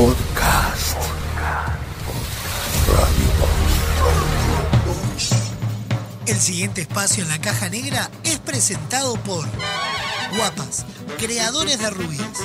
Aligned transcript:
Podcast. 0.00 0.96
El 6.26 6.40
siguiente 6.40 6.80
espacio 6.80 7.22
en 7.22 7.28
la 7.28 7.38
caja 7.38 7.68
negra 7.68 8.10
es 8.24 8.38
presentado 8.38 9.16
por 9.24 9.46
Guapas, 10.34 10.86
creadores 11.18 11.80
de 11.80 11.90
rubias. 11.90 12.38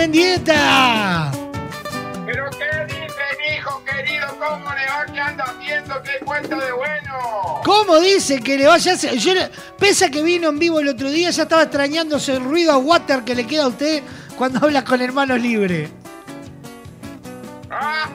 Mendieta. 0.00 1.30
¿Pero 2.24 2.48
qué 2.52 2.86
dice 2.86 3.22
mi 3.38 3.54
hijo 3.54 3.84
querido? 3.84 4.28
¿Cómo 4.38 4.64
le 4.72 4.86
va? 4.86 5.04
¿Qué 5.12 5.20
anda 5.20 5.44
haciendo? 5.44 6.02
¿Qué 6.02 6.24
cuenta 6.24 6.56
de 6.56 6.72
bueno? 6.72 7.60
¿Cómo 7.62 8.00
dice 8.00 8.40
que 8.40 8.56
le 8.56 8.66
vaya 8.66 8.92
a 8.92 8.94
hacer? 8.94 9.18
Yo, 9.18 9.34
le- 9.34 9.50
pese 9.78 10.06
a 10.06 10.10
que 10.10 10.22
vino 10.22 10.48
en 10.48 10.58
vivo 10.58 10.80
el 10.80 10.88
otro 10.88 11.10
día, 11.10 11.28
ya 11.28 11.42
estaba 11.42 11.64
extrañándose 11.64 12.32
el 12.34 12.42
ruido 12.44 12.72
a 12.72 12.78
water 12.78 13.24
que 13.24 13.34
le 13.34 13.46
queda 13.46 13.64
a 13.64 13.68
usted 13.68 14.02
cuando 14.38 14.58
habla 14.64 14.82
con 14.84 15.02
hermanos 15.02 15.38
libres. 15.38 15.90
Ah, 17.72 18.08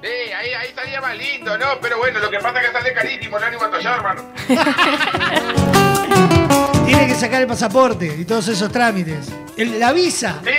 sí, 0.00 0.08
ahí, 0.32 0.52
ahí 0.54 0.72
salía 0.74 1.00
más 1.02 1.16
lindo, 1.18 1.58
¿no? 1.58 1.66
Pero 1.82 1.98
bueno, 1.98 2.18
lo 2.18 2.30
que 2.30 2.38
pasa 2.38 2.60
es 2.60 2.66
que 2.68 2.72
sale 2.72 2.92
carísimo 2.94 3.36
el 3.36 3.44
ánimo 3.44 3.62
a 3.64 3.94
hermano. 3.94 4.22
Tiene 6.86 7.08
que 7.08 7.14
sacar 7.16 7.42
el 7.42 7.48
pasaporte 7.48 8.06
y 8.06 8.24
todos 8.24 8.46
esos 8.48 8.70
trámites. 8.70 9.26
El- 9.56 9.80
la 9.80 9.92
visa. 9.92 10.40
Sí, 10.44 10.50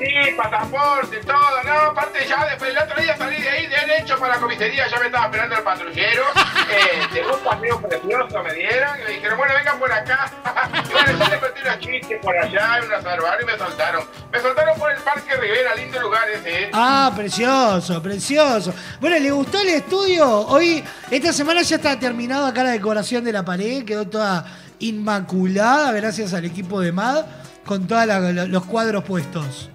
sí, 0.00 0.32
pasaporte, 0.36 1.18
todo, 1.18 1.62
¿no? 1.64 1.72
Aparte 1.90 2.26
ya 2.28 2.44
después 2.46 2.70
el 2.70 2.78
otro 2.78 3.00
día 3.02 3.16
salí 3.16 3.40
de 3.40 3.48
ahí, 3.48 3.66
derecho 3.66 4.18
para 4.18 4.34
la 4.34 4.40
comisaría, 4.40 4.88
ya 4.88 4.98
me 4.98 5.06
estaba 5.06 5.26
esperando 5.26 5.56
el 5.56 5.62
patrullero. 5.62 6.22
Eh, 6.68 7.06
de 7.14 7.20
un 7.24 7.38
paseo 7.44 7.80
precioso 7.80 8.42
me 8.42 8.52
dieron 8.52 8.98
y 8.98 9.04
me 9.04 9.10
dijeron, 9.14 9.38
bueno, 9.38 9.54
vengan 9.54 9.78
por 9.78 9.92
acá. 9.92 10.28
y 10.74 10.92
bueno, 10.92 11.12
yo 11.12 11.24
le 11.30 11.40
metí 11.40 11.60
unos 11.62 11.78
chistes 11.78 12.18
por 12.20 12.36
allá, 12.36 12.80
unos 12.84 13.04
barbaros 13.04 13.42
y 13.42 13.46
me 13.46 13.56
soltaron. 13.56 14.04
Me 14.32 14.40
soltaron 14.40 14.76
por 14.76 14.90
el 14.90 14.98
Parque 14.98 15.36
Rivera, 15.36 15.74
lindo 15.76 16.00
lugar 16.00 16.28
ese, 16.28 16.64
¿eh? 16.64 16.70
Ah, 16.72 17.12
precioso, 17.14 18.02
precioso. 18.02 18.74
Bueno, 19.00 19.16
¿le 19.20 19.30
gustó 19.30 19.60
el 19.60 19.68
estudio? 19.68 20.28
Hoy, 20.28 20.82
esta 21.08 21.32
semana 21.32 21.62
ya 21.62 21.76
está 21.76 21.96
terminada 22.00 22.48
acá 22.48 22.64
la 22.64 22.70
decoración 22.72 23.22
de 23.22 23.32
la 23.32 23.44
pared, 23.44 23.84
quedó 23.84 24.08
toda 24.08 24.44
inmaculada 24.78 25.92
gracias 25.92 26.34
al 26.34 26.44
equipo 26.44 26.80
de 26.80 26.92
MAD 26.92 27.24
con 27.64 27.86
todos 27.86 28.06
los 28.48 28.64
cuadros 28.64 29.04
puestos. 29.04 29.70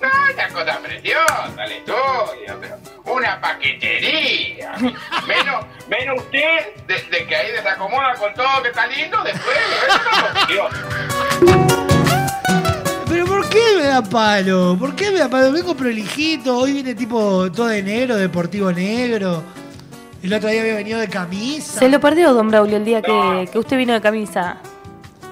Una 0.00 0.48
cosa 0.48 0.78
preciosa 0.78 1.64
el 1.64 1.72
estudio, 1.72 2.58
pero 2.60 2.78
una 3.04 3.40
paquetería. 3.40 4.72
Menos, 5.26 5.66
menos 5.88 6.18
usted, 6.18 6.74
de, 6.86 6.94
de 6.94 7.26
que 7.26 7.36
ahí 7.36 7.52
desacomoda 7.52 8.14
con 8.14 8.32
todo 8.34 8.62
que 8.62 8.68
está 8.68 8.86
lindo, 8.86 9.22
después. 9.22 9.58
Pero 13.08 13.26
¿por 13.26 13.48
qué 13.48 13.62
me 13.76 13.82
da 13.84 14.02
palo? 14.02 14.76
¿Por 14.78 14.94
qué 14.94 15.10
me 15.10 15.18
da 15.18 15.28
palo? 15.28 15.52
Vengo 15.52 15.76
prolijito, 15.76 16.56
hoy 16.56 16.72
viene 16.72 16.94
tipo 16.94 17.50
todo 17.52 17.66
de 17.66 17.82
negro, 17.82 18.16
deportivo 18.16 18.72
negro. 18.72 19.42
El 20.22 20.34
otro 20.34 20.48
día 20.50 20.60
había 20.60 20.74
venido 20.74 20.98
de 21.00 21.08
camisa. 21.08 21.78
Se 21.78 21.88
lo 21.88 21.98
perdió, 22.00 22.32
don 22.34 22.48
Braulio, 22.48 22.76
el 22.76 22.84
día 22.84 23.00
que, 23.00 23.48
que 23.50 23.58
usted 23.58 23.76
vino 23.78 23.92
de 23.94 24.00
camisa. 24.00 24.58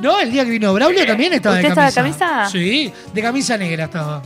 No, 0.01 0.19
el 0.21 0.31
día 0.31 0.45
que 0.45 0.51
vino 0.51 0.73
Braulio 0.73 1.05
también 1.07 1.33
estaba 1.35 1.57
de 1.57 1.61
¿Usted 1.63 1.71
estaba 1.73 1.93
camisa. 1.93 2.27
de 2.27 2.33
camisa? 2.35 2.51
Sí, 2.51 2.93
de 3.13 3.23
camisa 3.23 3.57
negra 3.59 3.85
estaba. 3.85 4.23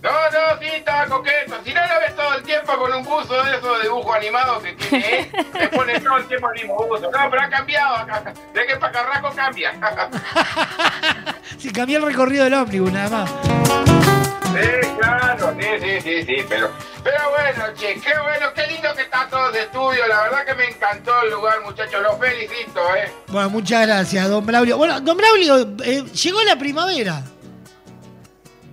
No, 0.00 0.10
no, 0.10 0.60
sí, 0.60 0.66
estaba 0.76 1.06
coqueto. 1.06 1.56
Si 1.64 1.74
no 1.74 1.80
lo 1.80 2.00
ves 2.00 2.14
todo 2.14 2.34
el 2.34 2.42
tiempo 2.44 2.72
con 2.78 2.92
un 2.92 3.02
buzo 3.02 3.42
de 3.42 3.56
esos 3.56 3.82
dibujos 3.82 4.14
animados 4.16 4.62
que 4.62 4.72
tiene 4.74 5.18
él, 5.20 5.46
le 5.58 5.68
pone 5.68 5.98
todo 6.00 6.16
el 6.18 6.24
tiempo 6.28 6.48
el 6.50 6.60
mismo 6.60 6.76
buzo. 6.86 7.10
No, 7.10 7.30
pero 7.30 7.42
ha 7.42 7.48
cambiado 7.48 7.96
acá. 7.96 8.32
De 8.54 8.66
que 8.66 8.76
para 8.76 8.92
Carrasco 8.92 9.30
cambia. 9.34 9.72
Sí, 11.58 11.72
cambié 11.72 11.96
el 11.96 12.04
recorrido 12.04 12.44
del 12.44 12.54
ómnibus, 12.54 12.92
nada 12.92 13.08
más. 13.24 13.30
Sí, 13.30 14.88
claro, 15.00 15.47
sí, 15.80 16.00
sí, 16.00 16.24
sí, 16.24 16.44
pero, 16.48 16.70
pero 17.02 17.30
bueno, 17.30 17.74
che, 17.74 17.94
qué 17.94 18.12
bueno, 18.22 18.52
qué 18.54 18.66
lindo 18.66 18.94
que 18.94 19.02
está 19.02 19.28
todo 19.28 19.50
de 19.50 19.62
estudio, 19.62 20.06
la 20.06 20.22
verdad 20.22 20.44
que 20.44 20.54
me 20.54 20.64
encantó 20.66 21.22
el 21.22 21.30
lugar, 21.30 21.60
muchachos, 21.62 22.02
los 22.02 22.18
felicito, 22.18 22.80
eh. 22.96 23.12
Bueno, 23.28 23.50
muchas 23.50 23.86
gracias, 23.86 24.28
don 24.28 24.44
Braulio. 24.44 24.76
Bueno, 24.76 25.00
don 25.00 25.16
Braulio, 25.16 25.76
eh, 25.84 26.04
llegó 26.04 26.42
la 26.42 26.56
primavera. 26.56 27.22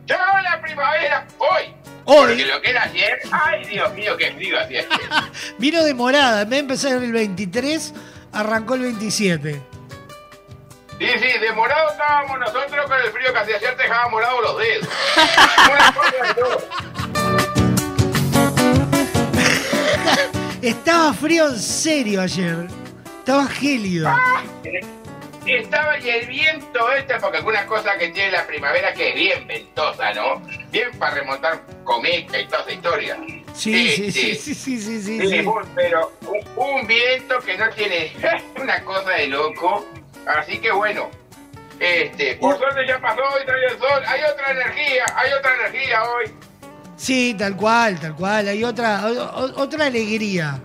Llegó 0.05 0.39
la 0.43 0.61
primavera, 0.61 1.27
hoy. 1.37 1.73
Hoy. 2.05 2.27
Porque 2.27 2.45
lo 2.45 2.61
que 2.61 2.69
era 2.69 2.83
ayer, 2.83 3.19
ay 3.31 3.65
Dios 3.65 3.91
mío, 3.93 4.15
qué 4.17 4.31
frío 4.33 4.59
hacía 4.59 4.81
ayer. 4.81 5.09
Vino 5.57 5.83
demorada, 5.83 6.41
en 6.41 6.49
vez 6.49 6.57
de 6.57 6.61
empezar 6.61 7.03
el 7.03 7.11
23, 7.11 7.93
arrancó 8.31 8.75
el 8.75 8.81
27. 8.81 9.61
Sí, 10.97 11.07
sí, 11.19 11.39
de 11.39 11.51
morado 11.51 11.91
estábamos 11.91 12.39
nosotros 12.39 12.85
con 12.85 12.97
el 13.01 13.11
frío 13.11 13.33
que 13.33 13.39
hacía 13.39 13.57
ayer, 13.57 13.75
te 13.75 13.83
dejaba 13.83 14.07
morados 14.07 14.41
los 14.43 14.57
dedos. 14.57 14.87
Una 15.71 15.93
cosa 15.93 16.27
de 16.27 16.33
todo. 16.35 16.94
Estaba 20.65 21.13
frío 21.13 21.47
en 21.49 21.59
serio 21.59 22.21
ayer. 22.21 22.67
Estaba 23.19 23.45
gélido. 23.47 24.09
Estaba 25.45 25.99
y 25.99 26.09
el 26.09 26.25
viento 26.25 26.91
este, 26.93 27.19
porque 27.19 27.37
alguna 27.37 27.67
cosa 27.67 27.95
que 27.99 28.07
tiene 28.09 28.31
la 28.31 28.47
primavera 28.47 28.91
que 28.93 29.09
es 29.09 29.15
bien 29.15 29.45
ventosa, 29.45 30.11
¿no? 30.13 30.41
Bien 30.71 30.89
para 30.97 31.13
remontar 31.15 31.61
cometa 31.83 32.39
y 32.39 32.47
toda 32.47 32.61
esa 32.63 32.71
historia. 32.71 33.17
Sí, 33.53 33.89
sí, 33.91 34.11
sí, 34.11 34.35
sí, 34.35 34.55
sí, 34.55 34.79
sí, 34.81 35.01
sí. 35.01 35.19
Sí, 35.21 35.27
sí. 35.29 35.39
un- 35.41 35.69
pero 35.75 36.11
un, 36.27 36.41
un 36.79 36.87
viento 36.87 37.37
que 37.41 37.57
no 37.59 37.69
tiene 37.69 38.11
una 38.59 38.83
cosa 38.83 39.11
de 39.11 39.27
loco. 39.27 39.85
Así 40.25 40.57
que 40.57 40.71
bueno, 40.71 41.11
este, 41.79 42.35
por 42.37 42.57
suerte 42.57 42.87
ya 42.87 42.99
pasó 42.99 43.21
y 43.39 43.45
trae 43.45 43.65
el 43.65 43.77
sol. 43.77 44.03
Hay 44.07 44.21
otra 44.23 44.49
energía, 44.51 45.05
hay 45.15 45.31
otra 45.31 45.53
energía 45.67 46.03
hoy. 46.05 46.31
Sí, 46.97 47.35
tal 47.37 47.55
cual, 47.55 47.99
tal 47.99 48.15
cual. 48.15 48.47
Hay 48.47 48.63
otra, 48.63 49.05
o- 49.07 49.45
o- 49.45 49.61
otra 49.63 49.85
alegría. 49.87 50.59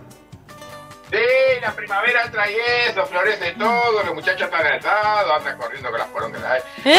Sí, 1.11 1.17
la 1.61 1.73
primavera 1.75 2.31
trae 2.31 2.55
eso, 2.89 3.05
florece 3.05 3.51
todo, 3.59 4.01
los 4.05 4.13
muchachos 4.15 4.43
están 4.43 4.65
alzados, 4.65 5.31
andan 5.39 5.57
corriendo 5.57 5.89
con 5.89 5.99
las 5.99 6.07
porongas. 6.07 6.63
¿Eh? 6.85 6.97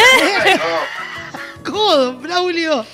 no. 0.58 1.64
¿Cómo, 1.70 1.96
don 1.96 2.22
Braulio? 2.22 2.84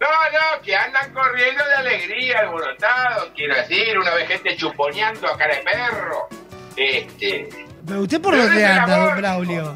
No, 0.00 0.08
no, 0.08 0.62
que 0.62 0.74
andan 0.76 1.12
corriendo 1.14 1.64
de 1.64 1.74
alegría, 1.76 2.40
alborotados, 2.40 3.30
quiero 3.36 3.54
decir, 3.54 3.96
una 3.96 4.12
vez 4.14 4.26
gente 4.28 4.56
chuponeando 4.56 5.28
a 5.28 5.38
cara 5.38 5.54
de 5.54 5.62
perro. 5.62 6.28
Este, 6.76 7.48
¿Pero 7.86 8.00
usted 8.00 8.20
por 8.20 8.36
dónde 8.36 8.66
anda, 8.66 8.96
don. 8.98 9.16
Braulio? 9.18 9.74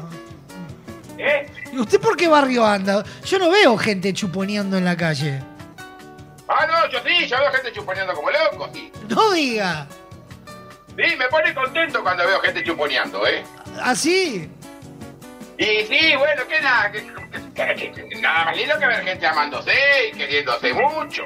¿Eh? 1.19 1.47
¿Y 1.71 1.77
usted 1.79 1.99
por 1.99 2.15
qué 2.17 2.27
barrio 2.27 2.65
anda? 2.65 3.03
Yo 3.25 3.37
no 3.39 3.49
veo 3.49 3.77
gente 3.77 4.13
chuponeando 4.13 4.77
en 4.77 4.85
la 4.85 4.95
calle. 4.97 5.39
Ah, 6.47 6.65
no, 6.65 6.89
yo 6.91 6.99
sí, 7.05 7.27
yo 7.27 7.37
veo 7.39 7.51
gente 7.51 7.71
chuponeando 7.73 8.13
como 8.13 8.29
loco, 8.31 8.69
sí. 8.73 8.91
No 9.09 9.31
diga. 9.31 9.87
Sí, 10.97 11.15
me 11.17 11.27
pone 11.29 11.53
contento 11.53 12.01
cuando 12.01 12.25
veo 12.25 12.39
gente 12.41 12.63
chuponeando, 12.63 13.25
¿eh? 13.27 13.43
¿Así? 13.81 14.49
Y 15.57 15.65
sí, 15.85 16.15
bueno, 16.17 16.41
que 16.47 16.61
nada, 16.61 16.91
que, 16.91 17.01
que- 17.53 17.75
que- 17.75 17.91
que 18.09 18.15
nada 18.21 18.45
más 18.45 18.57
lindo 18.57 18.79
que 18.79 18.87
ver 18.87 19.03
gente 19.03 19.27
amándose 19.27 19.71
y 20.11 20.17
queriéndose 20.17 20.73
mucho. 20.73 21.23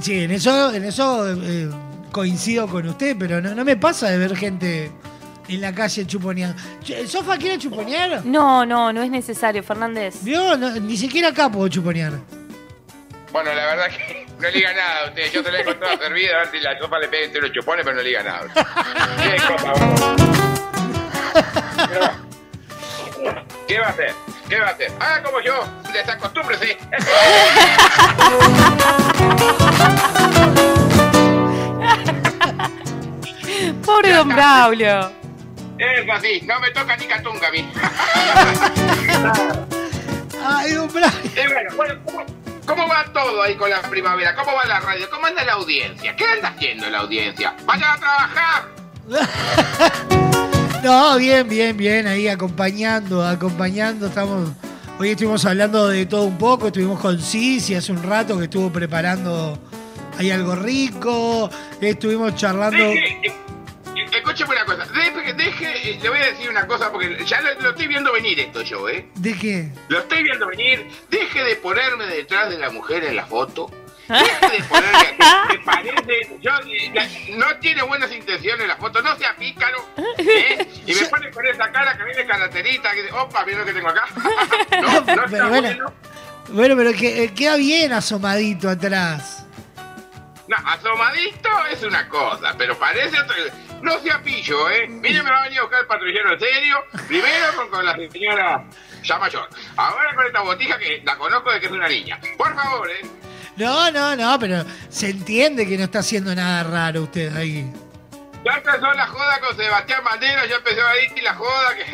Sí, 0.00 0.24
en 0.24 0.30
eso, 0.32 0.72
en 0.74 0.84
eso 0.84 1.30
eh, 1.32 1.70
coincido 2.10 2.66
con 2.66 2.88
usted, 2.88 3.14
pero 3.18 3.40
no, 3.40 3.54
no 3.54 3.64
me 3.64 3.76
pasa 3.76 4.08
de 4.10 4.18
ver 4.18 4.36
gente 4.36 4.90
en 5.48 5.60
la 5.60 5.74
calle 5.74 6.06
chuponeando. 6.06 6.56
Ch- 6.82 7.06
¿Sofa 7.06 7.36
quiere 7.36 7.58
chuponear? 7.58 8.24
No, 8.24 8.64
no, 8.64 8.92
no 8.92 9.02
es 9.02 9.10
necesario, 9.10 9.62
Fernández. 9.62 10.14
¿Vio? 10.22 10.56
No, 10.56 10.70
ni 10.80 10.96
siquiera 10.96 11.28
acá 11.28 11.50
puedo 11.50 11.68
chuponear. 11.68 12.12
Bueno, 13.32 13.52
la 13.52 13.66
verdad 13.66 13.86
que 13.88 14.26
no 14.40 14.48
liga 14.50 14.72
nada 14.72 15.00
a 15.04 15.08
usted. 15.08 15.30
Yo 15.32 15.42
te 15.42 15.52
la 15.52 15.60
he 15.60 15.64
toda 15.64 15.98
servida, 15.98 16.36
a 16.36 16.38
ver 16.40 16.50
si 16.52 16.60
la 16.60 16.78
sopa 16.78 16.98
le 16.98 17.08
pega 17.08 17.26
entre 17.26 17.42
los 17.42 17.52
chupones, 17.52 17.84
pero 17.84 17.96
no 17.96 18.02
liga 18.02 18.22
nada. 18.22 18.46
Qué 19.22 19.36
cosa, 19.46 19.72
bárbaro. 19.72 20.16
Pero, 21.88 22.10
¿Qué 23.66 23.78
va 23.80 23.86
a 23.86 23.90
hacer? 23.90 24.14
¿Qué 24.48 24.60
va 24.60 24.66
a 24.66 24.70
hacer? 24.70 24.92
Haga 25.00 25.22
como 25.22 25.40
yo, 25.40 25.54
desacostúmbrese. 25.92 26.76
Pobre 33.84 34.12
don 34.12 34.28
Braulio. 34.28 35.12
Es 35.78 36.10
así, 36.10 36.40
no 36.46 36.60
me 36.60 36.70
toca 36.70 36.96
ni 36.96 37.06
catunga 37.06 37.48
a 37.48 37.50
mí. 37.50 37.68
Ay, 40.46 40.72
don. 40.72 40.88
Y 40.88 41.52
bueno, 41.52 41.76
bueno, 41.76 41.94
¿cómo, 42.04 42.24
cómo 42.66 42.88
va 42.88 43.04
todo 43.12 43.42
ahí 43.42 43.56
con 43.56 43.70
la 43.70 43.82
primavera? 43.82 44.34
¿Cómo 44.34 44.54
va 44.54 44.64
la 44.66 44.80
radio? 44.80 45.08
¿Cómo 45.10 45.26
anda 45.26 45.44
la 45.44 45.54
audiencia? 45.54 46.14
¿Qué 46.16 46.24
anda 46.24 46.48
haciendo 46.48 46.88
la 46.90 46.98
audiencia? 46.98 47.54
¡Vayan 47.64 47.90
a 47.90 47.98
trabajar! 47.98 48.64
No, 50.84 51.16
bien, 51.16 51.48
bien, 51.48 51.74
bien, 51.78 52.06
ahí 52.06 52.28
acompañando, 52.28 53.26
acompañando, 53.26 54.08
estamos 54.08 54.50
Hoy 54.96 55.10
estuvimos 55.10 55.44
hablando 55.44 55.88
de 55.88 56.06
todo 56.06 56.22
un 56.22 56.38
poco, 56.38 56.68
estuvimos 56.68 57.00
con 57.00 57.20
Cici 57.20 57.74
hace 57.74 57.90
un 57.90 58.00
rato 58.00 58.38
que 58.38 58.44
estuvo 58.44 58.70
preparando 58.70 59.58
ahí 60.16 60.30
algo 60.30 60.54
rico, 60.54 61.50
estuvimos 61.80 62.36
charlando... 62.36 62.84
Eh, 62.84 63.20
eh, 63.24 63.34
escúcheme 64.12 64.52
una 64.52 64.64
cosa, 64.64 64.86
deje, 64.92 65.23
eh, 65.60 65.98
le 66.02 66.08
voy 66.08 66.18
a 66.18 66.26
decir 66.26 66.48
una 66.50 66.66
cosa 66.66 66.90
porque 66.92 67.24
ya 67.24 67.40
lo, 67.40 67.54
lo 67.60 67.70
estoy 67.70 67.86
viendo 67.86 68.12
venir 68.12 68.38
esto 68.40 68.62
yo, 68.62 68.88
¿eh? 68.88 69.08
¿De 69.16 69.34
qué? 69.36 69.68
Lo 69.88 69.98
estoy 70.00 70.22
viendo 70.22 70.46
venir, 70.48 70.86
deje 71.10 71.42
de 71.44 71.56
ponerme 71.56 72.06
detrás 72.06 72.50
de 72.50 72.58
la 72.58 72.70
mujer 72.70 73.04
en 73.04 73.16
la 73.16 73.26
foto. 73.26 73.70
Deje 74.08 74.50
de 74.58 74.64
ponerme 74.64 75.16
que 75.50 75.58
parece, 75.64 76.36
yo, 76.40 76.50
eh, 76.68 76.90
la- 76.92 77.08
no 77.36 77.56
tiene 77.58 77.82
buenas 77.82 78.12
intenciones 78.12 78.66
la 78.68 78.76
foto, 78.76 79.00
no 79.00 79.16
sea 79.16 79.34
pícaro, 79.36 79.78
¿eh? 80.18 80.68
Y 80.86 80.94
me 80.94 81.06
pone 81.06 81.30
con 81.30 81.46
esa 81.46 81.70
cara 81.72 81.96
que 81.96 82.04
viene 82.04 82.26
caraterita, 82.26 82.90
que 82.92 83.02
dice, 83.04 83.14
opa, 83.14 83.44
mira 83.46 83.58
lo 83.60 83.64
que 83.64 83.72
tengo 83.72 83.88
acá. 83.88 84.04
No, 84.82 84.92
no 85.00 85.04
Pero 85.06 85.24
está 85.24 85.48
bueno. 85.48 85.60
bueno. 85.62 85.92
Bueno, 86.48 86.76
pero 86.76 86.92
que, 86.92 87.24
eh, 87.24 87.32
queda 87.34 87.56
bien 87.56 87.92
asomadito 87.94 88.68
atrás. 88.68 89.46
No, 90.46 90.56
asomadito 90.68 91.48
es 91.72 91.82
una 91.84 92.06
cosa, 92.08 92.54
pero 92.58 92.78
parece 92.78 93.18
otro... 93.18 93.34
No 93.82 93.98
sea 94.00 94.22
pillo, 94.22 94.70
¿eh? 94.70 94.86
Mire, 94.88 95.22
me 95.22 95.30
va 95.30 95.40
a 95.40 95.44
venir 95.44 95.58
a 95.58 95.62
buscar 95.62 95.80
el 95.80 95.86
patrullero 95.86 96.32
en 96.32 96.40
serio. 96.40 96.76
Primero 97.06 97.54
con, 97.56 97.68
con 97.70 97.84
la 97.84 97.94
señora 97.94 98.64
ya 99.02 99.18
mayor. 99.18 99.48
Ahora 99.76 100.14
con 100.14 100.26
esta 100.26 100.40
botija 100.40 100.78
que 100.78 101.02
la 101.04 101.16
conozco 101.16 101.52
de 101.52 101.60
que 101.60 101.66
es 101.66 101.72
una 101.72 101.88
niña. 101.88 102.18
Por 102.36 102.54
favor, 102.54 102.90
¿eh? 102.90 103.06
No, 103.56 103.90
no, 103.90 104.16
no, 104.16 104.38
pero 104.38 104.64
se 104.88 105.10
entiende 105.10 105.68
que 105.68 105.76
no 105.78 105.84
está 105.84 106.00
haciendo 106.00 106.34
nada 106.34 106.64
raro 106.64 107.02
usted 107.02 107.34
ahí. 107.36 107.70
Ya 108.44 108.52
empezó 108.52 108.92
la 108.92 109.06
joda 109.06 109.40
con 109.40 109.56
Sebastián 109.56 110.04
Bandera, 110.04 110.44
ya 110.44 110.56
empezó 110.56 110.86
ahí 110.86 111.20
la 111.22 111.34
joda 111.34 111.74
que... 111.74 111.84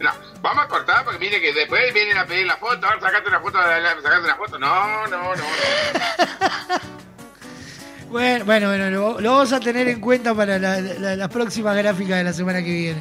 no, 0.04 0.10
vamos 0.40 0.64
a 0.64 0.68
cortar 0.68 1.04
porque 1.04 1.20
mire 1.20 1.40
que 1.40 1.52
después 1.52 1.94
vienen 1.94 2.16
a 2.18 2.26
pedir 2.26 2.46
la 2.46 2.56
foto, 2.56 2.84
ahora 2.84 3.00
sacate 3.00 3.28
una 3.28 3.40
foto, 3.40 3.58
sacate 3.58 4.24
una 4.24 4.36
foto. 4.36 4.58
No, 4.58 5.06
no, 5.06 5.36
no, 5.36 5.36
no. 5.36 5.44
Bueno, 8.14 8.44
bueno, 8.44 8.68
bueno, 8.68 8.90
lo, 8.90 9.20
lo 9.20 9.32
vamos 9.32 9.52
a 9.52 9.58
tener 9.58 9.88
en 9.88 9.98
cuenta 10.00 10.32
para 10.36 10.56
la- 10.56 10.80
la- 10.80 11.16
las 11.16 11.28
próximas 11.28 11.76
gráficas 11.76 12.18
de 12.18 12.22
la 12.22 12.32
semana 12.32 12.62
que 12.62 12.70
viene. 12.70 13.00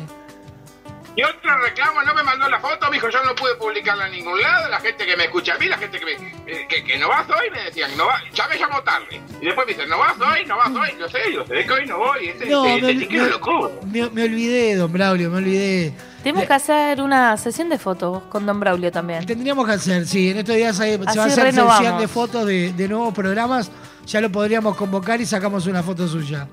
Y 1.16 1.22
otro 1.22 1.56
reclamo, 1.62 2.02
no 2.02 2.16
me 2.16 2.24
mandó 2.24 2.50
la 2.50 2.60
foto, 2.60 2.90
mijo, 2.90 3.08
yo 3.12 3.24
no 3.24 3.36
pude 3.36 3.54
publicarla 3.60 4.08
en 4.08 4.14
ningún 4.14 4.42
lado. 4.42 4.68
La 4.70 4.80
gente 4.80 5.06
que 5.06 5.16
me 5.16 5.26
escucha 5.26 5.54
a 5.54 5.60
mí, 5.60 5.68
la 5.68 5.78
gente 5.78 6.00
que 6.00 6.06
me, 6.06 6.14
eh, 6.52 6.66
que, 6.68 6.84
que 6.84 6.98
no 6.98 7.10
vas 7.10 7.30
hoy, 7.30 7.52
me 7.52 7.66
decían, 7.66 7.92
no 7.96 8.08
va, 8.08 8.20
ya 8.34 8.48
me 8.48 8.58
llamó 8.58 8.82
tarde. 8.82 9.22
Y 9.40 9.46
después 9.46 9.68
me 9.68 9.74
dicen, 9.74 9.88
no 9.88 10.00
vas 10.00 10.16
hoy, 10.20 10.44
no 10.48 10.58
vas 10.58 10.70
hoy. 10.72 10.96
Yo 11.00 11.08
sé, 11.08 11.20
yo 11.32 11.46
sé 11.46 11.64
que 11.64 11.72
hoy 11.72 11.86
no 11.86 12.00
voy. 12.00 12.30
Ese, 12.30 12.46
No, 12.48 12.66
ese, 12.66 12.82
me, 12.82 12.92
ese 12.94 13.00
chiquillo 13.02 13.24
me- 13.26 13.30
loco. 13.30 13.72
me- 13.92 14.10
me 14.10 14.24
olvidé, 14.24 14.76
don 14.76 14.92
Braulio, 14.92 15.30
me 15.30 15.38
olvidé. 15.38 15.94
Tenemos 16.24 16.48
que 16.48 16.54
hacer 16.54 17.00
una 17.00 17.38
sesión 17.38 17.70
de 17.70 17.78
fotos 17.78 18.24
con 18.24 18.48
Don 18.48 18.60
Braulio 18.60 18.92
también. 18.92 19.24
Tendríamos 19.28 19.68
que 19.68 19.74
hacer, 19.74 20.08
sí, 20.08 20.32
en 20.32 20.38
estos 20.40 20.56
días 20.56 20.80
hay- 20.80 20.94
se 20.94 20.98
va 21.20 21.24
a 21.26 21.28
hacer 21.28 21.44
renovamos. 21.44 21.78
sesión 21.78 22.00
de 22.00 22.08
fotos 22.08 22.48
de, 22.48 22.74
de 22.74 22.88
nuevos 22.88 23.14
programas. 23.14 23.70
Ya 24.06 24.22
lo 24.22 24.32
podríamos 24.32 24.76
convocar 24.76 25.20
y 25.22 25.26
sacamos 25.26 25.66
una 25.66 25.82
foto 25.82 26.08
suya. 26.08 26.48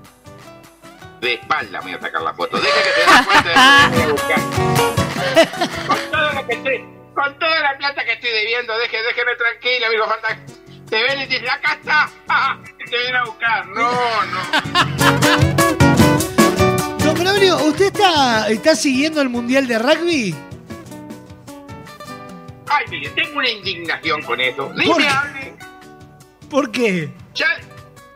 De 1.21 1.35
espalda 1.35 1.81
voy 1.81 1.93
a 1.93 2.01
sacar 2.01 2.23
la 2.23 2.33
foto. 2.33 2.59
Deje 2.59 2.73
que 2.83 2.91
te 2.91 3.01
des 3.01 3.27
cuenta 3.27 3.43
de 3.43 3.51
que 3.51 3.59
me 3.91 3.97
voy 3.97 4.03
a 4.03 4.13
buscar. 4.13 4.41
Con 5.87 5.99
todo 6.11 6.33
lo 6.33 6.47
que 6.47 6.55
estoy, 6.55 6.85
con 7.15 7.39
toda 7.39 7.61
la 7.61 7.77
plata 7.79 8.05
que 8.05 8.13
estoy 8.13 8.31
debiendo, 8.31 8.79
deje, 8.79 9.03
déjeme 9.03 9.33
tranquila, 9.37 9.87
amigo, 9.89 10.07
falta. 10.07 10.39
Te 10.89 11.03
ven 11.03 11.21
y 11.21 11.27
te 11.27 11.35
dicen, 11.35 11.51
acá 11.51 11.75
está. 11.75 12.11
Te 12.91 12.99
vienen 12.99 13.17
a 13.17 13.25
buscar. 13.25 13.67
No, 13.69 13.93
no. 14.27 14.41
Don 17.05 17.15
Braulio, 17.15 17.57
¿usted 17.59 17.87
está, 17.87 18.49
está 18.49 18.75
siguiendo 18.75 19.21
el 19.21 19.29
Mundial 19.29 19.69
de 19.69 19.79
Rugby? 19.79 20.35
Ay, 22.69 22.87
mire, 22.91 23.11
tengo 23.11 23.39
una 23.39 23.49
indignación 23.49 24.23
con 24.23 24.41
eso. 24.41 24.73
Ni 24.75 24.87
¿Por 24.87 25.01
me 25.01 25.09
hable. 25.09 25.55
¿Por 26.49 26.73
qué? 26.73 27.13
Ya, 27.41 27.59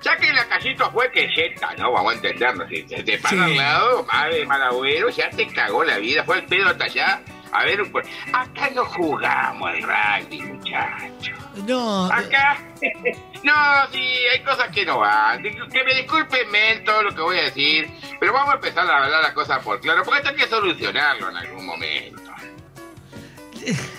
ya 0.03 0.17
que 0.19 0.32
la 0.32 0.44
callito 0.47 0.91
fue 0.93 1.11
que 1.11 1.26
yeta, 1.35 1.73
¿no? 1.79 1.93
Vamos 1.93 2.12
a 2.12 2.17
entendernos. 2.17 2.69
Si 2.69 2.82
te, 2.82 3.03
te 3.03 3.19
para 3.19 3.35
Sí. 3.35 3.41
al 3.43 3.56
lado, 3.56 4.05
madre 4.05 4.44
mal 4.47 4.62
agüero, 4.62 5.09
ya 5.09 5.31
te 5.31 5.47
cagó 5.49 5.82
la 5.82 5.99
vida. 5.99 6.25
Fue 6.25 6.37
el 6.38 6.44
pedo 6.44 6.69
hasta 6.69 6.85
allá. 6.85 7.23
A 7.53 7.65
ver, 7.65 7.88
pues, 7.93 8.05
acá 8.32 8.69
no 8.75 8.85
jugamos 8.85 9.69
al 9.71 9.81
rugby, 9.82 10.43
muchachos. 10.43 11.38
No, 11.69 12.06
Acá, 12.12 12.59
no, 13.44 13.53
sí, 13.93 14.19
hay 14.32 14.43
cosas 14.43 14.69
que 14.71 14.85
no 14.85 14.99
van. 14.99 15.41
Que 15.41 15.85
me 15.85 15.94
disculpen 15.94 16.50
men, 16.50 16.82
todo 16.85 17.05
lo 17.05 17.15
que 17.15 17.21
voy 17.23 17.38
a 17.38 17.43
decir, 17.44 17.88
pero 18.19 18.32
vamos 18.32 18.55
a 18.55 18.56
empezar 18.56 18.91
a 18.91 19.05
hablar 19.05 19.23
las 19.23 19.32
cosas 19.35 19.62
por 19.62 19.81
claro, 19.81 20.03
porque 20.03 20.19
esto 20.19 20.31
hay 20.31 20.37
que 20.37 20.49
solucionarlo 20.49 21.31
en 21.31 21.37
algún 21.37 21.65
momento. 21.65 22.24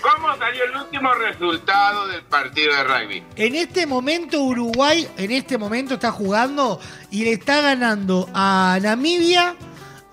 ¿Cómo 0.02 0.36
salió 0.38 0.64
el 0.66 0.76
último 0.76 1.14
resultado 1.14 2.08
del 2.08 2.22
partido 2.24 2.74
de 2.76 2.84
rugby? 2.84 3.24
en 3.36 3.56
este 3.56 3.86
momento 3.86 4.42
Uruguay, 4.42 5.08
en 5.18 5.32
este 5.32 5.58
momento 5.58 5.96
está 5.96 6.12
jugando 6.12 6.80
y 7.12 7.24
le 7.24 7.34
está 7.34 7.62
ganando 7.62 8.30
a 8.34 8.78
Namibia 8.82 9.56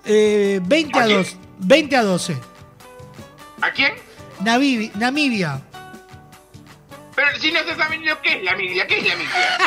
eh, 0.05 0.59
20 0.63 0.99
a 0.99 1.03
¿A 1.03 1.05
quién? 1.05 1.17
2, 1.17 1.37
20 1.59 1.95
a 1.95 2.03
12. 2.03 2.37
¿A 3.61 3.71
quién? 3.71 3.93
Namibia. 4.95 5.61
Pero 7.15 7.39
si 7.39 7.51
no 7.51 7.63
se 7.63 7.75
sabe 7.75 7.97
ni 7.97 8.05
lo 8.07 8.21
que 8.21 8.37
es 8.37 8.43
la 8.43 8.55
miglia, 8.55 8.87
¿qué 8.87 8.97
es 8.97 9.07
la 9.07 9.15
miglia? 9.15 9.57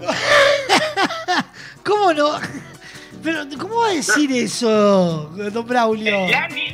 ¿Cómo 1.84 2.12
no? 2.12 2.38
Pero, 3.22 3.44
¿cómo 3.58 3.80
va 3.80 3.88
a 3.88 3.92
decir 3.92 4.30
eso, 4.32 5.30
don 5.52 5.66
Braulio? 5.66 6.28
La 6.28 6.48
miglia. 6.48 6.69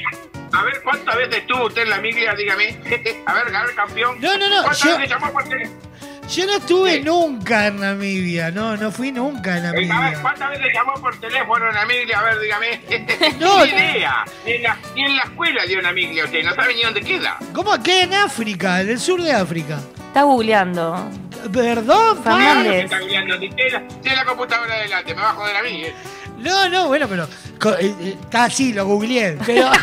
A 0.57 0.63
ver, 0.65 0.81
¿cuántas 0.83 1.17
veces 1.17 1.37
estuvo 1.39 1.67
usted 1.67 1.83
en 1.83 1.91
la 1.91 1.99
miglia? 2.01 2.35
Dígame. 2.35 2.69
A 3.27 3.35
ver, 3.35 3.55
a 3.55 3.63
ver, 3.65 3.75
campeón. 3.75 4.21
No, 4.21 4.37
no, 4.39 4.49
no, 4.49 4.63
¿Cuántas 4.63 4.83
yo- 4.83 4.97
veces 4.99 5.11
llamó 5.11 5.33
por 5.33 5.45
teléfono? 5.49 5.81
Yo 6.29 6.45
no 6.45 6.57
estuve 6.57 6.95
Sí. 6.95 7.03
nunca 7.05 7.67
en 7.69 7.79
Namibia, 7.79 8.51
no, 8.51 8.77
no 8.77 8.91
fui 8.91 9.13
nunca 9.13 9.59
en 9.59 9.67
A 9.67 9.71
ver, 9.73 9.87
Namibia. 9.87 10.23
¿cuántas 10.23 10.51
veces 10.51 10.67
llamó 10.75 10.95
por 10.95 11.21
teléfono 11.21 11.69
en 11.69 11.75
la 11.75 11.87
miglia? 11.87 12.19
A 12.19 12.23
ver, 12.25 12.41
dígame. 12.41 12.81
No, 13.39 13.65
ni 13.65 13.71
idea. 13.71 14.25
Ni 14.45 14.53
en, 14.55 14.63
la, 14.65 14.77
ni 14.97 15.05
en 15.05 15.17
la 15.17 15.23
escuela 15.23 15.65
dio 15.67 15.79
una 15.79 15.93
miglia 15.93 16.25
usted, 16.25 16.43
no 16.43 16.53
sabe 16.55 16.75
ni 16.75 16.83
dónde 16.83 17.03
queda. 17.03 17.39
¿Cómo 17.53 17.81
queda 17.81 18.03
en 18.03 18.15
África, 18.15 18.81
en 18.81 18.91
el 18.91 18.99
sur 18.99 19.23
de 19.23 19.33
África? 19.33 19.79
Está 20.09 20.23
googleando. 20.23 21.09
¿Perdón. 21.53 22.21
Claro 22.25 22.73
está 22.73 22.99
googleando, 22.99 23.39
tiene 23.39 23.71
la- 24.17 24.25
computadora 24.25 24.75
adelante, 24.75 25.15
me 25.15 25.23
bajo 25.23 25.47
de 25.47 25.53
la 25.53 25.63
miglia. 25.63 25.95
No, 26.39 26.69
no, 26.69 26.89
bueno, 26.89 27.07
pero 27.09 27.29
co- 27.61 27.75
eh, 27.79 27.95
eh, 28.01 28.17
está 28.21 28.45
así, 28.45 28.73
lo 28.73 28.87
googleé. 28.87 29.39
Pero 29.47 29.71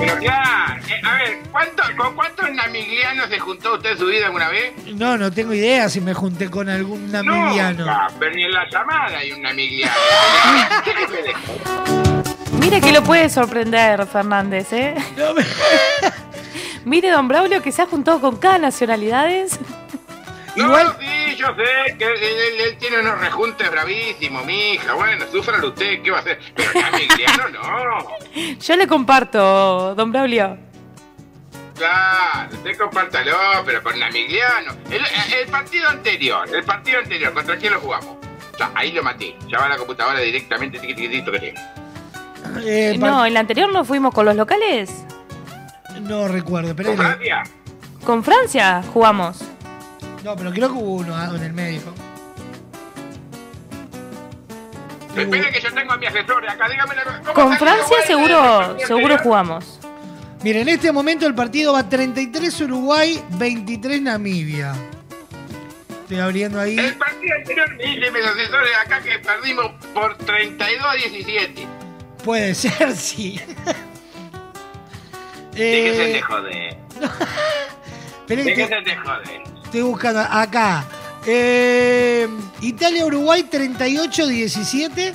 Pero 0.00 0.16
claro, 0.18 0.80
eh, 0.88 1.00
a 1.04 1.12
ver, 1.14 1.38
¿cuánto, 1.50 1.82
¿con 1.96 2.14
cuántos 2.14 2.50
namiglianos 2.52 3.28
se 3.28 3.38
juntó 3.40 3.74
usted 3.74 3.90
en 3.92 3.98
su 3.98 4.06
vida 4.06 4.26
alguna 4.26 4.48
vez? 4.48 4.72
no, 4.94 5.16
no 5.18 5.30
tengo 5.32 5.52
idea 5.52 5.88
si 5.88 6.00
me 6.00 6.14
junté 6.14 6.48
con 6.50 6.68
algún 6.68 7.10
namibiano. 7.10 7.84
Nunca, 7.84 8.06
pero 8.18 8.34
ni 8.34 8.44
en 8.44 8.52
la 8.52 8.68
llamada 8.70 9.18
hay 9.18 9.32
un 9.32 9.42
namigliano. 9.42 9.92
¿Qué 10.84 10.94
le 10.94 11.06
puede 11.06 11.34
Mire 12.60 12.80
que 12.80 12.92
lo 12.92 13.02
puede 13.02 13.28
sorprender, 13.28 14.06
Fernández, 14.06 14.72
¿eh? 14.72 14.94
No, 15.16 15.34
me- 15.34 15.44
Mire, 16.84 17.10
Don 17.10 17.26
Braulio, 17.28 17.60
que 17.62 17.72
se 17.72 17.82
ha 17.82 17.86
juntado 17.86 18.20
con 18.20 18.36
cada 18.36 18.58
nacionalidades. 18.58 19.58
No, 20.56 20.64
Igual- 20.64 20.96
sí, 20.98 21.06
yo 21.38 21.46
sé 21.56 21.96
que 21.96 22.04
él, 22.04 22.22
él- 22.22 22.60
él 22.60 22.76
tiene 22.78 22.98
unos 23.00 23.18
rejuntes 23.20 23.70
bravísimos, 23.70 24.44
mija. 24.44 24.94
Bueno, 24.94 25.24
súfralo 25.30 25.68
usted, 25.68 26.02
¿qué 26.02 26.10
va 26.10 26.18
a 26.18 26.20
hacer? 26.20 26.38
Pero 26.54 26.70
namigliano 26.80 27.48
no. 27.50 28.08
Yo 28.60 28.76
le 28.76 28.86
comparto, 28.86 29.94
Don 29.94 30.10
Braulio. 30.12 30.58
Claro, 31.76 32.48
usted 32.52 32.76
compártalo, 32.76 33.36
pero 33.64 33.82
con 33.84 33.96
Namigliano. 33.98 34.72
El, 34.90 35.00
el 35.40 35.46
partido 35.48 35.88
anterior, 35.88 36.48
el 36.52 36.64
partido 36.64 36.98
anterior, 36.98 37.32
¿contra 37.32 37.56
quién 37.56 37.72
lo 37.72 37.80
jugamos? 37.80 38.16
Ya, 38.58 38.72
ahí 38.74 38.90
lo 38.90 39.02
maté. 39.04 39.36
Ya 39.46 39.58
va 39.58 39.66
a 39.66 39.68
la 39.68 39.76
computadora 39.76 40.18
directamente, 40.18 40.80
tiquitito 40.80 41.30
que 41.30 41.38
tiene. 41.38 41.60
eh, 42.64 42.96
No, 42.98 43.18
par- 43.18 43.28
el 43.28 43.36
anterior 43.36 43.72
no 43.72 43.84
fuimos 43.84 44.12
con 44.12 44.26
los 44.26 44.34
locales. 44.34 44.90
no 46.00 46.26
recuerdo, 46.26 46.74
pero 46.74 46.88
¿Con 46.90 46.98
Francia? 46.98 47.42
Con 48.04 48.24
Francia 48.24 48.82
jugamos. 48.92 49.40
No, 50.24 50.36
pero 50.36 50.52
creo 50.52 50.68
que 50.68 50.74
hubo 50.74 50.94
uno 50.96 51.16
ah, 51.16 51.30
en 51.34 51.42
el 51.42 51.52
medio. 51.52 51.80
Espere 55.16 55.50
que 55.50 55.60
yo 55.60 55.74
tengo 55.74 55.92
a 55.92 55.96
mi 55.96 56.06
asesor 56.06 56.48
acá, 56.48 56.68
dígame 56.68 56.94
la 56.94 57.04
cosa. 57.04 57.18
¿Cómo 57.20 57.34
Con 57.34 57.56
Francia 57.58 57.96
seguro, 58.06 58.78
seguro 58.86 59.18
jugamos. 59.18 59.80
Mira, 60.42 60.60
en 60.60 60.68
este 60.68 60.92
momento 60.92 61.26
el 61.26 61.34
partido 61.34 61.72
va 61.72 61.88
33 61.88 62.60
Uruguay, 62.60 63.22
23 63.30 64.02
Namibia. 64.02 64.74
Estoy 66.02 66.20
abriendo 66.20 66.60
ahí. 66.60 66.78
El 66.78 66.94
partido 66.96 67.34
anterior 67.34 67.76
me 67.76 67.84
dicen 67.84 68.12
mis 68.14 68.24
asesores 68.24 68.70
acá 68.82 69.02
que 69.02 69.18
perdimos 69.18 69.72
por 69.92 70.16
32 70.18 70.86
a 70.86 70.94
17. 70.94 71.66
Puede 72.24 72.54
ser, 72.54 72.92
sí. 72.96 73.40
Déjese 75.52 76.02
de 76.02 76.18
eh, 76.18 76.22
joder. 76.22 76.78
esperen 78.20 78.46
que 78.46 78.56
Déjese 78.56 78.80
de 78.82 78.96
joder. 78.96 79.47
Estoy 79.68 79.82
buscando 79.82 80.20
acá. 80.20 80.86
Italia-Uruguay 82.62 83.46
38-17. 83.52 85.14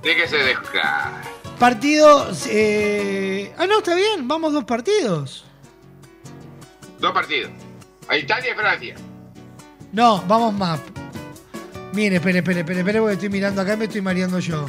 ¿De 0.00 0.16
qué 0.16 0.28
se 0.28 0.36
deja? 0.36 1.20
Partido. 1.58 2.28
Ah, 3.58 3.66
no, 3.66 3.78
está 3.78 3.96
bien. 3.96 4.28
Vamos 4.28 4.52
dos 4.52 4.62
partidos. 4.62 5.44
Dos 7.00 7.10
partidos. 7.10 7.50
A 8.06 8.16
Italia 8.16 8.52
y 8.52 8.54
Francia. 8.54 8.94
No, 9.90 10.22
vamos 10.28 10.54
más. 10.54 10.78
Mire, 11.92 12.16
espere, 12.16 12.38
espere, 12.38 12.60
espere, 12.60 12.78
espere, 12.78 13.00
porque 13.00 13.14
estoy 13.14 13.28
mirando 13.28 13.60
acá 13.60 13.74
y 13.74 13.76
me 13.76 13.86
estoy 13.86 14.02
mareando 14.02 14.38
yo. 14.38 14.66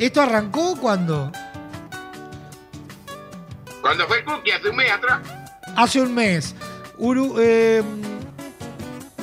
¿Esto 0.00 0.20
arrancó 0.20 0.76
cuándo? 0.80 1.30
Cuando 3.88 4.06
fue 4.06 4.22
Cookie 4.22 4.50
hace 4.52 4.68
un 4.68 4.76
mes 4.76 4.90
atrás. 4.92 5.20
Hace 5.74 6.02
un 6.02 6.14
mes. 6.14 6.54
Uru- 6.98 7.36
eh, 7.40 7.82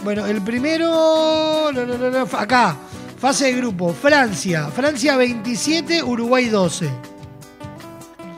bueno, 0.03 0.25
el 0.25 0.41
primero. 0.41 1.69
no, 1.71 1.85
no, 1.85 1.95
no, 1.99 2.09
no, 2.09 2.27
acá. 2.35 2.75
Fase 3.19 3.45
de 3.45 3.53
grupo. 3.53 3.93
Francia. 3.93 4.69
Francia 4.69 5.17
27, 5.17 6.01
Uruguay 6.01 6.49
12. 6.49 6.89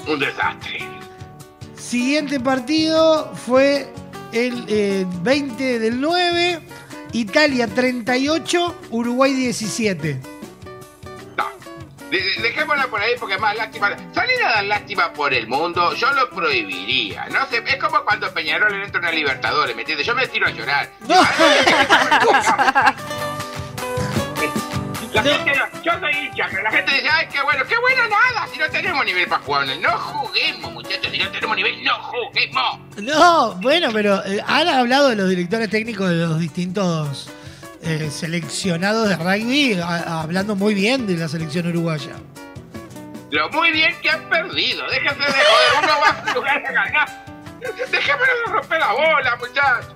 Un 0.05 0.19
desastre. 0.19 0.79
Siguiente 1.77 2.41
partido 2.41 3.33
fue 3.33 3.87
el 4.33 4.65
eh, 4.67 5.05
20 5.21 5.79
del 5.79 6.01
9. 6.01 6.59
Italia 7.13 7.67
38, 7.69 8.75
Uruguay 8.91 9.31
17. 9.31 10.19
De- 12.11 12.21
de- 12.21 12.41
dejémosla 12.41 12.87
por 12.87 13.01
ahí 13.01 13.13
porque 13.19 13.37
más 13.37 13.55
lástima. 13.55 13.89
Salir 14.13 14.41
a 14.43 14.49
dar 14.49 14.63
lástima 14.65 15.11
por 15.13 15.33
el 15.33 15.45
mundo, 15.47 15.93
yo 15.95 16.11
lo 16.13 16.29
prohibiría. 16.29 17.27
No 17.29 17.45
sé, 17.47 17.61
es 17.65 17.75
como 17.77 18.01
cuando 18.05 18.31
Peñarol 18.33 18.71
le 18.77 18.85
entra 18.85 18.99
una 19.01 19.11
Libertadores, 19.11 19.75
¿me 19.75 19.81
entiendes? 19.81 20.07
Yo 20.07 20.15
me 20.15 20.25
tiro 20.27 20.47
a 20.47 20.51
llorar. 20.51 20.89
No. 21.07 21.21
La 25.13 25.23
gente 25.23 25.51
no- 25.55 25.81
yo 25.83 25.91
soy 25.99 26.13
hincha, 26.27 26.47
la 26.61 26.71
gente 26.71 26.91
dice, 26.93 27.09
ay, 27.09 27.27
qué 27.31 27.41
bueno, 27.41 27.63
qué 27.67 27.75
bueno 27.77 28.01
nada, 28.07 28.47
si 28.53 28.59
no 28.59 28.69
tenemos 28.69 29.03
nivel 29.05 29.27
para 29.27 29.41
jugar. 29.41 29.67
No 29.81 29.97
juguemos, 29.97 30.71
muchachos, 30.73 31.11
si 31.11 31.17
no 31.17 31.29
tenemos 31.31 31.55
nivel, 31.55 31.83
no 31.83 31.93
juguemos. 32.03 32.79
No, 33.01 33.53
bueno, 33.55 33.89
pero 33.91 34.23
eh, 34.25 34.39
han 34.45 34.67
hablado 34.67 35.09
de 35.09 35.15
los 35.15 35.29
directores 35.29 35.69
técnicos 35.69 36.09
de 36.09 36.15
los 36.17 36.39
distintos 36.39 37.29
eh, 37.87 38.11
seleccionados 38.11 39.07
de 39.07 39.15
rugby, 39.15 39.79
hablando 39.81 40.55
muy 40.55 40.73
bien 40.73 41.07
de 41.07 41.15
la 41.15 41.27
selección 41.27 41.67
uruguaya. 41.67 42.11
Lo 43.31 43.49
muy 43.49 43.71
bien 43.71 43.95
que 44.01 44.09
han 44.09 44.27
perdido, 44.29 44.85
déjense 44.89 45.19
de 45.19 45.25
joder, 45.25 45.83
uno 45.83 45.93
va 46.01 46.09
a 46.09 46.33
jugar 46.33 46.65
a 46.65 46.71
ganar. 46.71 47.25
Déjenme 47.91 48.25
romper 48.47 48.79
la 48.79 48.91
bola, 48.91 49.37
muchachos. 49.37 49.95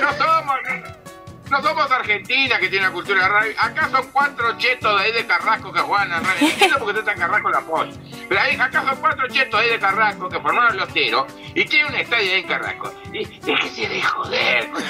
No 0.00 0.12
somos... 0.12 1.05
No 1.50 1.62
somos 1.62 1.90
Argentina 1.90 2.58
que 2.58 2.68
tiene 2.68 2.86
una 2.86 2.92
cultura 2.94 3.22
de 3.22 3.28
rugby. 3.28 3.54
Acá 3.58 3.88
son 3.90 4.06
cuatro 4.12 4.58
chetos 4.58 4.98
de 4.98 5.04
ahí 5.06 5.12
de 5.12 5.26
Carrasco 5.26 5.72
que 5.72 5.80
juegan 5.80 6.12
al 6.12 6.24
rugby. 6.24 6.46
Entiendo 6.50 6.78
porque 6.80 6.98
está 6.98 7.12
en 7.12 7.18
Carrasco 7.20 7.50
la 7.50 7.58
apoyo. 7.58 7.92
Pero 8.28 8.40
ahí, 8.40 8.56
acá 8.56 8.82
son 8.84 8.96
cuatro 9.00 9.28
chetos 9.28 9.60
ahí 9.60 9.70
de 9.70 9.78
Carrasco 9.78 10.28
que 10.28 10.40
formaron 10.40 10.76
los 10.76 10.88
teros 10.92 11.26
y 11.54 11.64
tienen 11.64 11.92
un 11.92 11.98
estadio 12.00 12.32
ahí 12.32 12.40
en 12.40 12.46
Carrasco. 12.48 12.92
Y 13.12 13.24
déjese 13.40 13.88
de 13.88 14.02
joder 14.02 14.70
con 14.70 14.82
el 14.82 14.88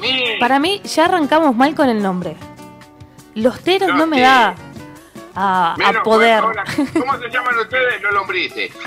rugby. 0.00 0.38
Para 0.40 0.58
mí 0.58 0.80
ya 0.84 1.04
arrancamos 1.04 1.54
mal 1.54 1.74
con 1.74 1.88
el 1.88 2.02
nombre. 2.02 2.36
Los 3.34 3.60
teros 3.62 3.88
Los 3.90 3.98
no 3.98 4.06
me 4.06 4.16
teros. 4.16 4.30
da 4.32 4.54
a, 5.34 5.74
poder. 6.04 6.42
hola. 6.42 6.64
¿Cómo 6.98 7.18
se 7.18 7.28
llaman 7.28 7.58
ustedes? 7.58 8.02
Los 8.02 8.12
lombrices. 8.12 8.72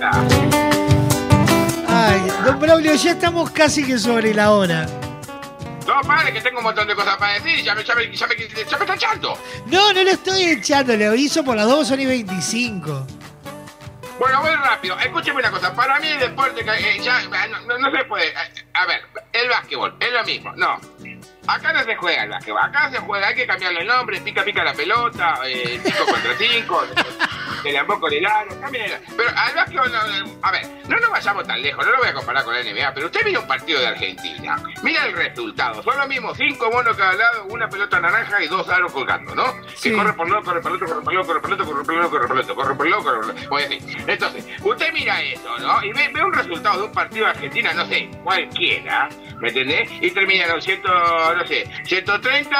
Ay, 2.02 2.20
don 2.46 2.58
Braulio, 2.58 2.94
ya 2.94 3.10
estamos 3.10 3.50
casi 3.50 3.84
que 3.84 3.98
sobre 3.98 4.32
la 4.32 4.52
hora. 4.52 4.86
No, 5.86 6.00
padre, 6.06 6.32
que 6.32 6.40
tengo 6.40 6.58
un 6.58 6.64
montón 6.64 6.86
de 6.88 6.94
cosas 6.94 7.16
para 7.16 7.34
decir. 7.34 7.62
Ya 7.64 7.74
me, 7.74 7.84
ya 7.84 7.94
me, 7.94 8.16
ya 8.16 8.26
me, 8.26 8.36
ya 8.36 8.78
me 8.78 8.84
está 8.84 8.94
echando. 8.94 9.38
No, 9.66 9.92
no 9.92 10.02
lo 10.02 10.10
estoy 10.10 10.42
echando, 10.44 10.96
le 10.96 11.06
aviso 11.06 11.44
por 11.44 11.56
las 11.56 11.66
2 11.66 11.88
son 11.88 12.00
y 12.00 12.06
25. 12.06 13.06
Bueno, 14.18 14.40
voy 14.40 14.54
rápido. 14.54 14.98
Escúcheme 14.98 15.40
una 15.40 15.50
cosa. 15.50 15.74
Para 15.74 15.98
mí 15.98 16.08
el 16.08 16.20
deporte 16.20 16.60
eh, 16.60 17.00
ya 17.02 17.20
no, 17.22 17.60
no- 17.66 17.78
no 17.78 17.90
se 17.98 18.04
puede. 18.04 18.32
A 18.74 18.86
ver, 18.86 19.02
el 19.32 19.48
básquetbol 19.48 19.94
es 20.00 20.12
lo 20.12 20.24
mismo. 20.24 20.52
No. 20.56 20.78
Acá 21.50 21.72
no 21.72 21.82
se 21.82 21.96
juega 21.96 22.22
el 22.24 22.30
básquetbol. 22.30 22.62
Acá 22.62 22.90
se 22.90 22.98
juega, 22.98 23.26
hay 23.28 23.34
que 23.34 23.46
cambiarle 23.46 23.80
el 23.80 23.86
nombre, 23.86 24.20
pica 24.20 24.44
pica 24.44 24.62
la 24.62 24.72
pelota, 24.72 25.40
5 25.42 26.06
contra 26.06 26.34
5, 26.38 26.82
el 27.64 27.76
ambón 27.76 28.00
con 28.00 28.12
el 28.12 28.24
aro. 28.24 28.50
Pero 29.16 29.30
al 29.34 29.54
básquetbol, 29.54 29.92
no, 29.92 29.98
a 30.42 30.50
ver, 30.52 30.66
no 30.88 30.98
nos 30.98 31.10
vayamos 31.10 31.46
tan 31.46 31.60
lejos, 31.60 31.84
no 31.84 31.92
lo 31.92 31.98
voy 31.98 32.08
a 32.08 32.14
comparar 32.14 32.44
con 32.44 32.54
la 32.54 32.62
NBA, 32.62 32.94
pero 32.94 33.06
usted 33.06 33.20
mira 33.24 33.40
un 33.40 33.48
partido 33.48 33.80
de 33.80 33.88
Argentina, 33.88 34.62
mira 34.82 35.06
el 35.06 35.12
resultado, 35.12 35.82
son 35.82 35.98
lo 35.98 36.06
mismo, 36.06 36.34
cinco 36.34 36.70
monos 36.70 36.96
cada 36.96 37.14
lado, 37.14 37.46
una 37.46 37.68
pelota 37.68 38.00
naranja 38.00 38.42
y 38.42 38.48
dos 38.48 38.68
aros 38.68 38.92
colgando, 38.92 39.34
¿no? 39.34 39.44
Que 39.82 39.92
corre 39.92 40.12
por 40.12 40.28
lado, 40.28 40.42
corre 40.44 40.60
por 40.60 40.70
el 40.70 40.76
otro, 40.76 40.88
corre 40.88 41.02
por 41.02 41.12
el 41.12 41.18
otro, 41.18 41.26
corre 41.26 41.40
por 41.40 41.50
el 41.50 41.54
otro, 41.54 41.66
corre 41.66 41.84
por 41.86 41.96
el 41.96 42.02
otro, 42.04 42.10
corre 42.10 42.26
por 42.28 42.36
el 42.36 42.42
otro, 42.42 42.54
corre 42.54 42.76
por 42.76 42.86
el 42.86 42.92
otro, 42.94 43.04
corre 43.04 43.26
por 43.26 43.30
el 43.30 43.40
otro. 43.40 43.48
Voy 43.50 43.62
así. 43.64 43.78
Entonces, 44.06 44.44
usted 44.62 44.92
mira 44.92 45.20
eso, 45.22 45.58
¿no? 45.58 45.82
Y 45.84 45.92
ve, 45.92 46.10
ve 46.14 46.24
un 46.24 46.32
resultado 46.32 46.78
de 46.78 46.84
un 46.86 46.92
partido 46.92 47.24
de 47.26 47.30
Argentina, 47.32 47.72
no 47.74 47.86
sé, 47.86 48.08
cualquiera, 48.22 49.08
¿me 49.40 49.48
entendés? 49.48 49.90
Y 50.00 50.10
termina 50.10 50.46
los 50.48 50.64
100, 50.64 50.82
no 50.82 51.46
sé, 51.46 51.66
130 51.84 52.56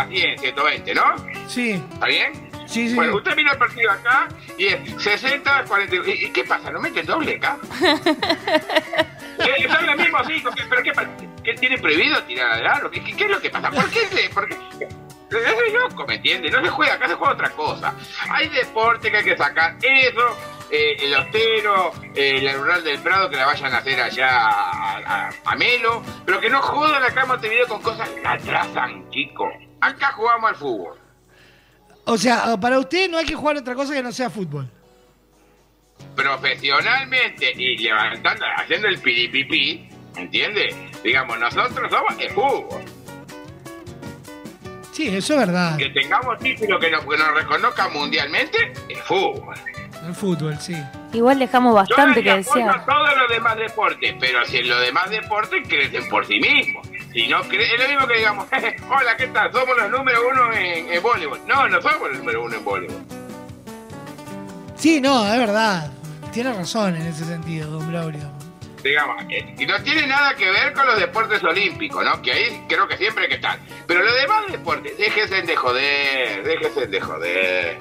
a 0.00 0.06
100, 0.08 0.38
120, 0.38 0.94
¿no? 0.94 1.02
Sí, 1.48 1.72
¿Está 1.92 2.06
bien? 2.06 2.32
sí, 2.66 2.88
sí. 2.88 2.94
Bueno, 2.94 3.16
usted 3.16 3.36
mira 3.36 3.52
el 3.52 3.58
partido 3.58 3.90
acá 3.92 4.28
y 4.58 4.66
es 4.66 5.02
60, 5.02 5.64
40. 5.68 5.96
¿Y, 6.10 6.30
qué 6.30 6.44
pasa? 6.44 6.70
¿No 6.70 6.80
meten 6.80 7.06
doble 7.06 7.36
acá? 7.36 7.58
Son 9.70 9.86
los 9.86 9.96
mismos 9.96 10.22
cinco, 10.26 10.50
¿qué- 10.56 10.64
¿pero 10.68 10.82
qué 10.82 10.92
pasa? 10.92 11.10
¿Qué 11.44 11.54
tiene 11.54 11.78
prohibido 11.78 12.22
tirar 12.24 12.52
al 12.52 12.66
aro? 12.66 12.90
¿Qué, 12.90 13.00
es 13.00 13.30
lo 13.30 13.40
que 13.40 13.50
pasa? 13.50 13.70
¿Por 13.70 13.88
qué? 13.90 14.00
le- 14.14 14.30
por 14.30 14.48
qué? 14.48 14.56
Es 15.30 15.72
loco, 15.72 16.06
¿me 16.06 16.14
entiende? 16.16 16.50
No 16.50 16.62
se 16.62 16.70
juega, 16.70 16.94
acá 16.94 17.08
se 17.08 17.14
juega 17.14 17.34
otra 17.34 17.50
cosa. 17.50 17.94
Hay 18.30 18.48
deporte 18.48 19.10
que 19.10 19.18
hay 19.18 19.24
que 19.24 19.36
sacar. 19.36 19.76
Eso, 19.82 20.38
eh, 20.70 20.96
el 21.00 21.14
hostero, 21.14 21.92
eh, 22.14 22.40
la 22.42 22.52
rural 22.54 22.82
del 22.84 22.98
Prado, 23.00 23.28
que 23.30 23.36
la 23.36 23.46
vayan 23.46 23.72
a 23.72 23.78
hacer 23.78 24.00
allá 24.00 24.28
a, 24.30 24.96
a- 25.28 25.30
a 25.44 25.56
Melo, 25.56 26.02
pero 26.24 26.40
que 26.40 26.50
no 26.50 26.60
jodan 26.62 27.02
acá 27.02 27.22
en 27.22 27.28
Montevideo 27.28 27.68
con 27.68 27.82
cosas 27.82 28.08
que 28.08 28.26
atrasan, 28.26 29.08
chicos. 29.10 29.52
Acá 29.80 30.12
jugamos 30.12 30.50
al 30.50 30.56
fútbol. 30.56 30.98
O 32.04 32.16
sea, 32.16 32.56
para 32.60 32.78
usted 32.78 33.10
no 33.10 33.18
hay 33.18 33.26
que 33.26 33.34
jugar 33.34 33.56
otra 33.56 33.74
cosa 33.74 33.92
que 33.94 34.02
no 34.02 34.12
sea 34.12 34.30
fútbol. 34.30 34.70
profesionalmente 36.14 37.52
y 37.56 37.78
levantando, 37.78 38.44
haciendo 38.56 38.88
el 38.88 38.98
piripipí, 39.00 39.88
¿entiendes? 40.16 40.74
Digamos, 41.02 41.38
nosotros 41.38 41.90
somos 41.90 42.14
el 42.18 42.30
fútbol. 42.30 42.82
Sí, 44.92 45.08
eso 45.14 45.34
es 45.34 45.40
verdad. 45.46 45.76
Que 45.76 45.90
tengamos 45.90 46.38
título 46.38 46.78
que 46.78 46.90
nos, 46.90 47.04
que 47.04 47.16
nos 47.18 47.34
reconozca 47.34 47.88
mundialmente, 47.88 48.72
el 48.88 48.96
fútbol. 49.02 49.54
El 50.06 50.14
fútbol, 50.14 50.56
sí. 50.60 50.76
Igual 51.12 51.38
dejamos 51.38 51.74
bastante 51.74 52.22
que 52.22 52.32
desear. 52.34 52.84
todos 52.86 53.16
los 53.16 53.28
demás 53.28 53.56
deportes, 53.56 54.14
pero 54.20 54.44
si 54.44 54.58
en 54.58 54.68
los 54.68 54.80
demás 54.80 55.10
deportes 55.10 55.66
crecen 55.68 56.08
por 56.08 56.24
sí 56.26 56.38
mismos. 56.38 56.86
Si 57.12 57.26
no 57.28 57.42
cre- 57.44 57.62
es 57.74 57.82
lo 57.82 57.88
mismo 57.88 58.06
que 58.06 58.18
digamos, 58.18 58.46
hola, 58.90 59.16
¿qué 59.16 59.26
tal? 59.28 59.50
Somos 59.52 59.76
los 59.76 59.90
número 59.90 60.18
uno 60.30 60.52
en, 60.52 60.92
en 60.92 61.02
voleibol. 61.02 61.40
No, 61.46 61.68
no 61.68 61.80
somos 61.82 62.08
los 62.10 62.18
número 62.18 62.44
uno 62.44 62.56
en 62.56 62.64
voleibol. 62.64 63.02
Sí, 64.76 65.00
no, 65.00 65.26
es 65.32 65.38
verdad. 65.38 65.90
Tiene 66.32 66.52
razón 66.52 66.94
en 66.96 67.06
ese 67.06 67.24
sentido, 67.24 67.70
don 67.70 67.88
Braulio. 67.90 68.30
digamos, 68.84 69.16
eh, 69.30 69.54
y 69.58 69.64
no 69.66 69.82
tiene 69.82 70.06
nada 70.06 70.34
que 70.36 70.48
ver 70.50 70.72
con 70.74 70.86
los 70.86 70.98
deportes 71.00 71.42
olímpicos, 71.42 72.04
¿no? 72.04 72.20
Que 72.22 72.32
ahí 72.32 72.64
creo 72.68 72.86
que 72.86 72.96
siempre 72.98 73.24
hay 73.24 73.28
que 73.30 73.36
estar. 73.36 73.58
Pero 73.86 74.02
los 74.02 74.14
demás 74.14 74.44
deportes, 74.52 74.96
déjense 74.98 75.42
de 75.42 75.56
joder, 75.56 76.44
déjense 76.44 76.86
de 76.86 77.00
joder. 77.00 77.78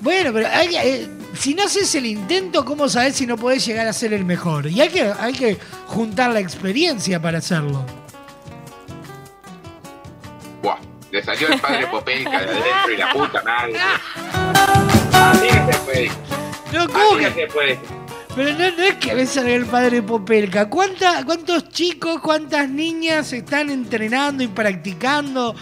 Bueno, 0.00 0.32
pero 0.32 0.48
hay 0.48 0.76
eh, 0.76 1.08
si 1.38 1.54
no 1.54 1.64
haces 1.64 1.94
el 1.94 2.06
intento, 2.06 2.64
¿cómo 2.64 2.88
sabes 2.88 3.14
si 3.16 3.26
no 3.26 3.36
podés 3.36 3.64
llegar 3.64 3.86
a 3.86 3.92
ser 3.92 4.12
el 4.12 4.24
mejor? 4.24 4.66
Y 4.66 4.80
hay 4.80 4.88
que, 4.88 5.02
hay 5.18 5.32
que 5.32 5.56
juntar 5.86 6.32
la 6.32 6.40
experiencia 6.40 7.20
para 7.20 7.38
hacerlo. 7.38 7.84
Buah, 10.62 10.78
le 11.10 11.22
salió 11.22 11.48
el 11.52 11.60
padre 11.60 11.86
Popelka 11.90 12.30
de 12.30 12.36
adentro 12.46 12.92
y 12.92 12.96
la 12.96 13.12
puta 13.12 13.42
madre. 13.42 13.78
Así 15.12 15.46
que 15.48 15.72
se 15.72 15.78
puede. 15.80 16.10
No, 16.72 16.86
¿cómo 16.88 17.14
Así 17.14 17.24
que 17.24 17.32
se 17.32 17.46
puede. 17.52 17.78
Pero 18.34 18.52
no, 18.52 18.76
no 18.76 18.82
es 18.84 18.94
que 18.96 19.14
me 19.14 19.26
salga 19.26 19.50
el 19.54 19.66
padre 19.66 20.02
Popelka. 20.02 20.68
¿Cuánta- 20.68 21.24
¿Cuántos 21.24 21.68
chicos, 21.70 22.20
cuántas 22.20 22.68
niñas 22.68 23.32
están 23.32 23.70
entrenando 23.70 24.42
y 24.42 24.48
practicando? 24.48 25.54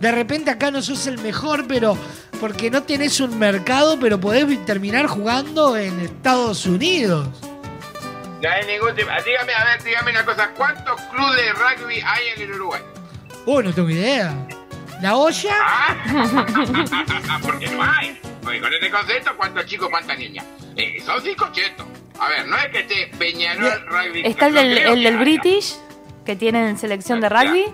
De 0.00 0.10
repente 0.12 0.50
acá 0.50 0.70
no 0.70 0.82
sos 0.82 1.06
el 1.06 1.18
mejor, 1.18 1.66
pero 1.68 1.96
porque 2.42 2.72
no 2.72 2.82
tenés 2.82 3.20
un 3.20 3.38
mercado, 3.38 4.00
pero 4.00 4.18
podés 4.18 4.66
terminar 4.66 5.06
jugando 5.06 5.76
en 5.76 6.00
Estados 6.00 6.66
Unidos. 6.66 7.28
No 8.42 8.50
hay 8.50 8.66
ningún 8.66 8.96
tema. 8.96 9.20
Dígame, 9.20 9.54
a 9.54 9.64
ver, 9.64 9.84
dígame 9.84 10.10
una 10.10 10.24
cosa. 10.24 10.50
¿Cuántos 10.56 11.00
clubes 11.02 11.36
de 11.36 11.52
rugby 11.52 12.00
hay 12.04 12.22
en 12.34 12.42
el 12.42 12.50
Uruguay? 12.54 12.80
Oh, 13.46 13.62
no 13.62 13.72
tengo 13.72 13.88
idea. 13.90 14.34
¿La 15.00 15.14
olla? 15.14 15.54
Ah, 15.56 17.38
porque 17.42 17.68
no 17.68 17.80
hay. 17.80 18.20
Porque 18.42 18.60
con 18.60 18.74
este 18.74 18.90
concepto, 18.90 19.36
¿cuántos 19.36 19.66
chicos, 19.66 19.88
cuántas 19.88 20.18
niñas? 20.18 20.44
Eh, 20.76 21.00
son 21.06 21.22
cinco 21.22 21.48
chetos. 21.52 21.86
A 22.18 22.28
ver, 22.28 22.48
no 22.48 22.56
es 22.56 22.66
que 22.72 22.80
esté 22.80 23.08
Peñarol 23.20 23.86
Rugby. 23.86 24.22
Está 24.26 24.48
el 24.48 24.54
del, 24.54 24.78
el 24.78 24.78
que 24.78 24.90
del 24.90 25.06
haya. 25.06 25.16
British, 25.20 25.76
que 26.26 26.34
tienen 26.34 26.76
selección 26.76 27.20
de 27.20 27.28
rugby. 27.28 27.66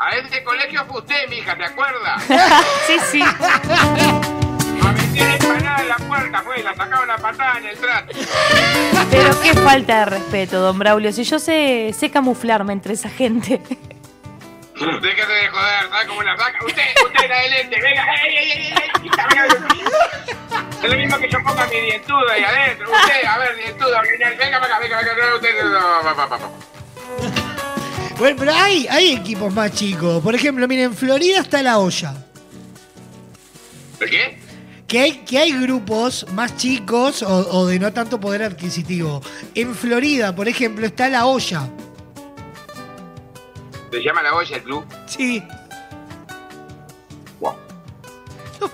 A 0.00 0.10
ese 0.10 0.44
colegio 0.44 0.84
fue 0.86 1.00
usted, 1.00 1.28
mija, 1.28 1.56
¿te 1.56 1.64
acuerdas? 1.64 2.22
Sí, 2.86 2.96
sí. 3.10 3.20
A 3.20 4.92
meter 4.92 5.28
empanada 5.28 5.82
en 5.82 5.88
la 5.88 5.96
puerta, 5.96 6.40
fue, 6.42 6.62
la 6.62 6.72
sacaba 6.74 7.02
una 7.02 7.18
patada 7.18 7.58
en 7.58 7.66
el 7.66 7.76
trato. 7.76 8.12
Pero 9.10 9.40
qué 9.42 9.54
falta 9.54 9.98
de 9.98 10.04
respeto, 10.04 10.60
don 10.60 10.78
Braulio. 10.78 11.12
Si 11.12 11.24
yo 11.24 11.40
sé, 11.40 11.92
sé 11.98 12.10
camuflarme 12.10 12.72
entre 12.72 12.94
esa 12.94 13.10
gente. 13.10 13.60
Déjate 14.78 15.32
de 15.32 15.48
joder, 15.48 15.88
¿sabes 15.90 16.06
cómo 16.06 16.22
la 16.22 16.36
saca? 16.36 16.64
Usted, 16.64 16.84
usted 17.04 17.28
la 17.28 17.40
de 17.40 17.50
lente, 17.50 17.80
venga, 17.82 18.04
ey, 18.24 18.36
ey, 18.36 18.52
ey, 18.52 18.66
ey. 18.68 18.74
Es 20.80 20.88
lo 20.90 20.96
mismo 20.96 21.18
que 21.18 21.28
yo 21.28 21.42
ponga 21.42 21.66
mi 21.66 21.80
dientudo 21.80 22.30
ahí 22.30 22.44
adentro. 22.44 22.88
Usted, 22.88 23.24
a 23.26 23.38
ver, 23.38 23.56
dientudo, 23.56 24.00
venga, 24.00 24.30
venga 24.38 24.60
venga, 24.60 24.78
venga, 24.78 25.02
venga, 25.02 25.34
usted, 25.34 25.56
Bueno, 28.18 28.36
pero 28.36 28.52
hay, 28.52 28.86
hay 28.88 29.12
equipos 29.12 29.54
más 29.54 29.72
chicos. 29.72 30.20
Por 30.22 30.34
ejemplo, 30.34 30.66
miren, 30.66 30.86
en 30.86 30.94
Florida 30.94 31.38
está 31.38 31.62
la 31.62 31.78
olla. 31.78 32.14
¿De 34.00 34.06
qué? 34.06 34.38
Que 34.88 35.00
hay, 35.00 35.12
que 35.18 35.38
hay 35.38 35.52
grupos 35.52 36.26
más 36.32 36.56
chicos 36.56 37.22
o, 37.22 37.28
o 37.28 37.66
de 37.66 37.78
no 37.78 37.92
tanto 37.92 38.18
poder 38.18 38.42
adquisitivo. 38.42 39.22
En 39.54 39.72
Florida, 39.72 40.34
por 40.34 40.48
ejemplo, 40.48 40.84
está 40.84 41.08
la 41.08 41.26
olla. 41.26 41.68
Se 43.92 44.02
llama 44.02 44.22
la 44.22 44.34
olla 44.34 44.56
el 44.56 44.62
club. 44.62 44.84
Sí. 45.06 45.42
Wow. 47.38 47.54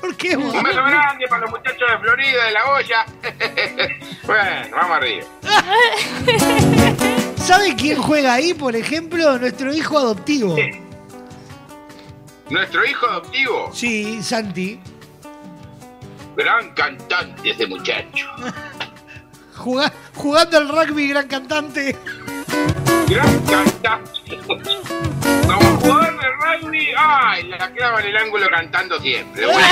¿Por 0.00 0.16
qué 0.16 0.36
vos? 0.36 0.54
Un 0.54 0.62
beso 0.62 0.82
grande 0.82 1.26
para 1.28 1.42
los 1.42 1.50
muchachos 1.50 1.90
de 1.90 1.98
Florida, 1.98 2.44
de 2.46 2.52
la 2.52 2.72
olla. 2.72 3.06
bueno, 4.26 4.76
vamos 4.76 4.96
arriba. 4.96 5.26
¿Sabe 7.44 7.74
quién 7.76 8.00
juega 8.00 8.34
ahí, 8.34 8.54
por 8.54 8.74
ejemplo? 8.74 9.38
Nuestro 9.38 9.72
hijo 9.74 9.98
adoptivo. 9.98 10.56
Nuestro 12.50 12.84
hijo 12.84 13.06
adoptivo, 13.06 13.70
Sí, 13.72 14.22
Santi. 14.22 14.80
gran 16.36 16.74
cantante 16.74 17.50
ese 17.50 17.66
muchacho. 17.66 18.26
Juga- 19.56 19.92
jugando 20.14 20.56
al 20.58 20.68
rugby, 20.68 21.08
gran 21.08 21.28
cantante. 21.28 21.96
Gran 23.08 23.38
cantante. 23.40 24.38
Como 24.46 25.78
jugador 25.80 26.18
de 26.20 26.28
rugby, 26.66 26.88
ay, 26.98 27.44
la 27.48 27.70
clava 27.72 28.00
en 28.00 28.06
el 28.08 28.16
ángulo 28.16 28.46
cantando 28.50 28.98
siempre. 29.00 29.46
Bueno, 29.46 29.68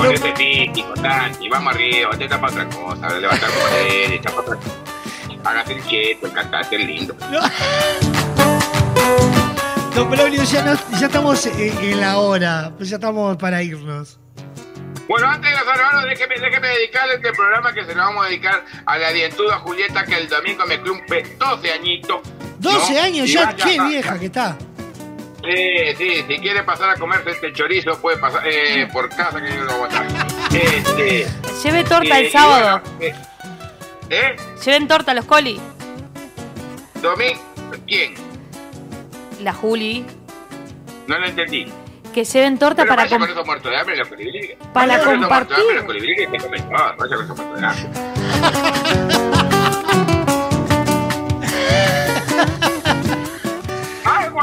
con 0.00 0.12
ese 0.12 0.32
físico. 0.34 0.34
Con 0.34 0.36
físico, 0.36 0.96
Santi, 0.96 1.48
vamos 1.48 1.74
arriba, 1.74 2.10
te 2.16 2.28
para 2.28 2.46
otra 2.46 2.68
cosa, 2.68 3.18
levantar 3.18 3.50
poder, 3.50 4.12
echa 4.12 4.30
para 4.30 4.40
otra 4.40 4.56
cosa. 4.56 4.70
Hágase 5.44 5.72
el 5.72 5.80
quieto, 5.82 6.26
el 6.26 6.32
cantante 6.32 6.76
es 6.76 6.86
lindo. 6.86 7.14
Don 9.94 10.10
Braulio, 10.10 10.42
ya, 10.44 10.78
estamos 11.02 11.46
en, 11.46 11.78
en 11.78 12.00
la 12.00 12.18
hora. 12.18 12.72
Pues 12.76 12.90
ya 12.90 12.96
estamos 12.96 13.36
para 13.36 13.62
irnos. 13.62 14.18
Bueno, 15.08 15.28
antes 15.28 15.50
de 15.50 15.58
los 15.58 15.66
hermanos, 15.66 16.04
déjeme, 16.04 16.38
déjeme 16.38 16.68
dedicarle 16.68 17.14
este 17.14 17.32
programa 17.32 17.72
que 17.72 17.84
se 17.84 17.94
lo 17.94 18.00
vamos 18.00 18.24
a 18.24 18.28
dedicar 18.28 18.64
a 18.86 18.98
la 18.98 19.10
dientuda 19.10 19.58
Julieta 19.58 20.04
que 20.04 20.18
el 20.18 20.28
domingo 20.28 20.64
me 20.66 20.80
cumple 20.80 21.24
12 21.36 21.72
añitos. 21.72 22.20
12 22.60 22.94
¿no? 22.94 23.00
años 23.00 23.28
Y 23.28 23.32
ya, 23.32 23.56
qué 23.56 23.80
vieja 23.80 24.18
que 24.18 24.26
está. 24.26 24.56
Sí, 25.42 25.94
sí, 25.96 26.24
si 26.28 26.38
quiere 26.38 26.62
pasar 26.64 26.90
a 26.90 26.96
comerse 26.96 27.30
este 27.30 27.52
chorizo, 27.52 27.98
puede 28.00 28.18
pasar 28.18 28.42
eh, 28.46 28.86
por 28.92 29.08
casa 29.08 29.40
que 29.40 29.48
yo 29.54 29.64
lo 29.64 29.78
voy 29.78 29.88
a 29.90 29.98
aguantar. 30.00 30.26
Este, 30.54 31.26
Lleve 31.64 31.84
torta 31.84 32.18
eh, 32.18 32.20
el 32.20 32.26
y 32.26 32.30
sábado. 32.30 32.82
bueno, 32.98 33.06
eh, 33.06 33.14
¿Eh? 34.10 34.36
Lleven 34.64 34.86
torta 34.88 35.14
los 35.14 35.24
coli. 35.24 35.58
Domingo, 37.00 37.40
¿quién? 37.86 38.14
La 39.42 39.52
Juli. 39.54 40.04
No 41.06 41.18
lo 41.18 41.26
entendí. 41.26 41.72
Que 42.12 42.24
lleven 42.24 42.58
torta 42.58 42.82
Pero 42.82 42.88
para, 42.90 43.02
vaya 43.04 43.16
com- 43.16 43.22
con 43.22 43.30
esos 43.30 43.46
muertos 43.46 43.70
de 43.70 43.76
hambre 43.78 44.02
colibríes. 44.08 44.56
para 44.74 44.86
Vaya 44.98 45.04
con 45.04 45.14
esos 45.16 45.28
muertos 45.30 45.56
de 45.56 45.62
hambre 45.62 45.74
los 45.76 45.84
compartir. 45.84 45.86
colibríes 45.86 46.28
y 46.28 46.32
se 46.32 46.38
comen 46.38 46.62
todo. 46.68 46.96
Vaya 46.98 47.16
con 47.16 47.24
esos 47.24 47.36
muertos 47.36 47.60
de 47.60 47.66
hambre. 47.66 49.19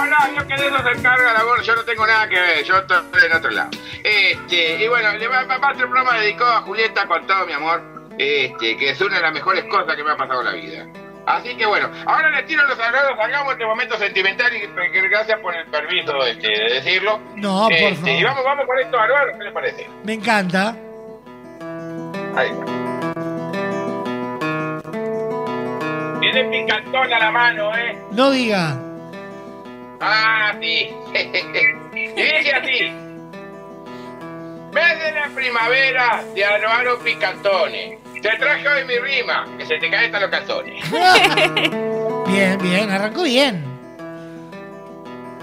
Voilà, 0.08 0.34
yo 0.34 0.48
que 0.48 0.56
de 0.56 0.68
eso 0.68 0.84
se 0.84 0.92
encarga 0.92 1.34
la 1.34 1.44
voz, 1.44 1.66
yo 1.66 1.76
no 1.76 1.84
tengo 1.84 2.08
nada 2.08 2.30
que 2.30 2.40
ver, 2.40 2.64
yo 2.64 2.78
estoy 2.78 2.98
en 3.26 3.34
otro 3.36 3.52
lado. 3.52 3.70
Este, 4.04 4.84
y 4.84 4.88
bueno, 4.88 5.12
le 5.18 5.28
va, 5.28 5.40
a 5.40 5.76
ser 5.76 5.86
un 5.86 5.92
programa 5.92 6.20
dedicado 6.20 6.54
a 6.54 6.62
Julieta 6.62 7.06
con 7.08 7.28
todo 7.28 7.46
mi 7.46 7.52
amor, 7.54 7.82
este, 8.18 8.78
que 8.78 8.92
es 8.92 9.02
una 9.02 9.18
de 9.18 9.22
las 9.22 9.34
mejores 9.34 9.66
cosas 9.66 9.96
que 9.96 10.04
me 10.04 10.12
ha 10.12 10.16
pasado 10.16 10.42
en 10.42 10.46
la 10.46 10.54
vida. 10.54 10.86
Así 11.26 11.58
que 11.58 11.66
bueno, 11.66 11.92
ahora 12.06 12.30
les 12.30 12.46
tiro 12.46 12.66
los 12.66 12.78
sagrados, 12.78 13.12
hagamos 13.20 13.52
este 13.52 13.66
momento 13.66 13.98
sentimental 13.98 14.50
y 14.56 14.62
gracias 15.10 15.40
por 15.42 15.54
el 15.54 15.66
permiso 15.66 16.26
este, 16.26 16.48
de 16.48 16.74
decirlo. 16.76 17.20
No, 17.36 17.64
por 17.64 17.74
Este, 17.74 17.96
favor. 17.96 18.10
Y 18.10 18.24
vamos, 18.24 18.44
vamos 18.46 18.66
con 18.66 18.80
esto, 18.80 18.98
Álvaro, 18.98 19.38
¿qué 19.38 19.44
les 19.44 19.54
parece? 19.54 19.90
Me 20.06 20.14
encanta. 20.14 20.74
Ahí 22.34 22.50
está. 22.50 22.66
Tiene 26.22 26.44
picantona 26.46 27.20
la 27.20 27.32
mano, 27.32 27.76
¿eh? 27.76 27.98
No 28.12 28.32
diga. 28.32 28.87
Ah, 30.00 30.54
sí. 30.62 30.90
y 31.94 32.08
dice 32.08 32.54
así. 32.54 32.92
Mes 34.74 35.00
de 35.00 35.12
la 35.12 35.28
primavera 35.34 36.24
de 36.36 36.46
Aro 36.46 37.00
Picantone. 37.00 38.00
Te 38.22 38.30
traje 38.38 38.68
hoy 38.68 38.86
mi 38.86 38.98
rima, 38.98 39.46
que 39.58 39.66
se 39.66 39.78
te 39.78 39.90
caen 39.90 40.06
hasta 40.06 40.20
los 40.20 40.30
calzones. 40.30 40.84
Bien, 42.28 42.58
bien, 42.62 42.92
arrancó 42.92 43.24
bien. 43.24 43.64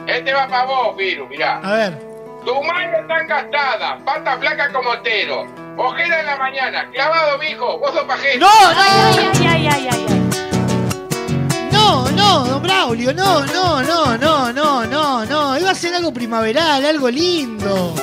Este 0.06 0.34
va 0.34 0.46
para 0.48 0.64
vos, 0.66 0.94
Viru, 0.96 1.26
mirá. 1.28 1.60
A 1.64 1.72
ver. 1.72 1.98
Tu 2.44 2.62
mano 2.62 2.98
tan 3.08 3.26
gastada, 3.26 3.98
pata 4.04 4.36
flaca 4.38 4.70
como 4.70 4.90
Otero. 4.90 5.46
Ojera 5.78 6.20
en 6.20 6.26
la 6.26 6.36
mañana, 6.36 6.86
clavado, 6.92 7.38
mijo, 7.38 7.78
vos 7.78 7.90
sos 7.94 8.04
pajero. 8.04 8.38
No, 8.40 8.46
no, 8.46 8.80
Ay, 8.80 9.16
ay, 9.18 9.46
ay, 9.46 9.66
ay, 9.72 9.88
ay, 9.90 10.06
ay. 10.10 11.70
no, 11.72 12.10
no, 12.10 12.44
don 12.44 12.62
Braulio, 12.62 13.14
no, 13.14 13.40
no, 13.46 13.46
no, 13.46 13.82
no, 13.82 13.82
no, 13.82 14.03
no, 14.03 14.03
algo 15.92 16.12
primaveral, 16.12 16.84
algo 16.84 17.10
lindo. 17.10 17.94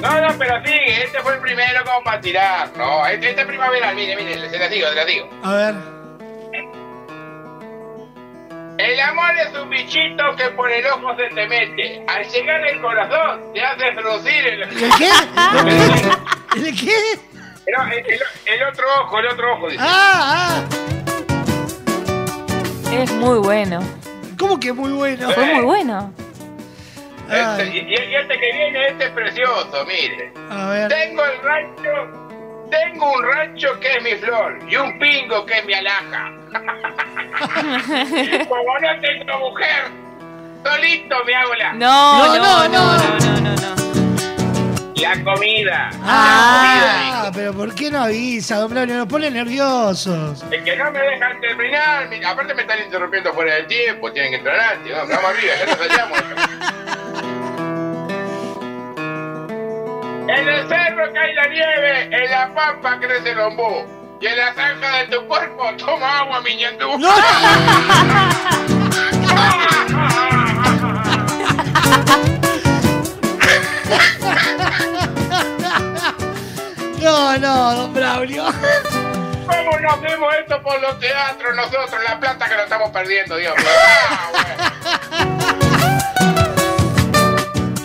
No, 0.00 0.20
no, 0.20 0.28
pero 0.38 0.54
sí, 0.64 0.72
este 0.86 1.18
fue 1.20 1.34
el 1.34 1.40
primero 1.40 1.84
como 1.84 2.02
para 2.04 2.20
tirar. 2.20 2.70
No, 2.76 3.06
este, 3.06 3.30
este 3.30 3.40
es 3.42 3.46
primaveral, 3.46 3.94
mire, 3.96 4.14
mire, 4.16 4.48
se 4.48 4.58
las 4.58 4.70
digo, 4.70 4.88
se 4.88 4.94
las 4.94 5.06
digo. 5.06 5.28
A 5.42 5.54
ver. 5.54 5.74
El 8.78 9.00
amor 9.00 9.30
es 9.44 9.58
un 9.60 9.68
bichito 9.70 10.22
que 10.36 10.44
por 10.50 10.70
el 10.70 10.86
ojo 10.86 11.16
se 11.16 11.34
te 11.34 11.48
mete. 11.48 12.04
Al 12.06 12.24
llegar 12.30 12.64
el 12.68 12.80
corazón 12.80 13.40
te 13.52 13.60
hace 13.60 13.92
fruncir 13.92 14.46
el... 14.46 14.62
¿El 14.62 14.68
qué? 14.98 15.10
¿El 16.56 16.78
qué? 16.80 16.94
El, 17.66 17.74
el- 17.92 18.20
el 18.46 18.62
otro 18.68 18.84
ojo, 19.02 19.18
el 19.18 19.26
otro 19.26 19.54
ojo, 19.56 19.68
dice. 19.68 19.82
Ah, 19.84 20.62
ah. 20.62 20.64
Es 22.92 23.10
muy 23.14 23.38
bueno. 23.38 23.80
¿Cómo 24.38 24.58
que 24.60 24.72
muy 24.72 24.92
bueno? 24.92 25.28
Fue 25.32 25.44
muy 25.54 25.64
bueno. 25.64 26.12
Este, 27.30 27.66
y, 27.76 27.94
y 27.94 28.14
este 28.14 28.38
que 28.38 28.52
viene, 28.52 28.88
este 28.88 29.04
es 29.04 29.10
precioso, 29.10 29.84
mire. 29.86 30.32
a 30.50 30.68
ver. 30.70 30.88
Tengo 30.88 31.24
el 31.24 31.42
rancho, 31.42 32.68
tengo 32.70 33.12
un 33.12 33.22
rancho 33.24 33.78
que 33.80 33.92
es 33.96 34.02
mi 34.02 34.12
flor 34.16 34.58
y 34.68 34.76
un 34.76 34.98
pingo 34.98 35.44
que 35.46 35.58
es 35.58 35.64
mi 35.66 35.74
alhaja. 35.74 36.32
Como 38.48 38.78
no 38.80 39.00
tengo 39.00 39.38
mujer, 39.50 39.84
solito 40.64 41.16
me 41.24 41.34
hago 41.34 41.54
la, 41.54 41.72
No, 41.74 42.26
No, 42.26 42.36
no, 42.36 42.38
no, 42.38 42.68
no, 42.68 42.68
no. 42.68 43.18
no, 43.18 43.40
no, 43.40 43.50
no. 43.56 43.68
la 45.00 45.24
comida. 45.24 45.90
Ah, 46.02 46.80
La 46.82 47.28
comida, 47.28 47.32
pero 47.34 47.52
¿por 47.54 47.74
qué 47.74 47.90
no 47.90 48.02
avisa, 48.04 48.56
don 48.56 48.70
Braulio? 48.70 48.96
Nos 48.96 49.06
pone 49.06 49.30
nerviosos. 49.30 50.42
Es 50.50 50.62
que 50.62 50.76
no 50.76 50.90
me 50.90 50.98
dejan 51.00 51.40
terminar. 51.40 52.08
mi- 52.08 52.24
Aparte 52.24 52.54
me 52.54 52.62
están 52.62 52.78
interrumpiendo 52.80 53.32
fuera 53.32 53.54
del 53.54 53.66
tiempo. 53.66 54.10
Tienen 54.12 54.30
que 54.32 54.36
entrar 54.38 54.58
antes. 54.58 54.92
Vamos, 54.96 55.08
vamos 55.14 55.30
arriba, 55.30 55.54
ya 55.58 55.66
nos 55.66 55.78
hallamos. 55.78 56.18
En 60.28 60.46
el 60.46 60.68
cerro 60.68 61.10
cae 61.14 61.34
la 61.34 61.46
nieve, 61.46 62.02
en 62.12 62.30
la 62.30 62.54
pampa 62.54 62.98
crece 63.00 63.30
el 63.30 63.40
ombú. 63.40 63.86
Y 64.20 64.26
en 64.26 64.36
la 64.36 64.52
zanja 64.52 64.98
de 64.98 65.06
tu 65.16 65.26
cuerpo 65.26 65.70
toma 65.78 66.18
agua, 66.18 66.42
miñandú. 66.42 66.98
¡No! 66.98 67.08
No, 77.00 77.38
no, 77.38 77.74
don 77.74 77.94
Braulio. 77.94 78.44
¿Cómo 79.46 79.78
nos 79.78 80.00
vemos 80.02 80.34
esto 80.40 80.60
por 80.62 80.78
los 80.82 80.98
teatros 80.98 81.56
nosotros? 81.56 81.94
La 82.06 82.18
plata 82.18 82.48
que 82.48 82.54
nos 82.54 82.64
estamos 82.64 82.90
perdiendo, 82.90 83.36
Dios 83.36 83.54
mío. 83.56 83.66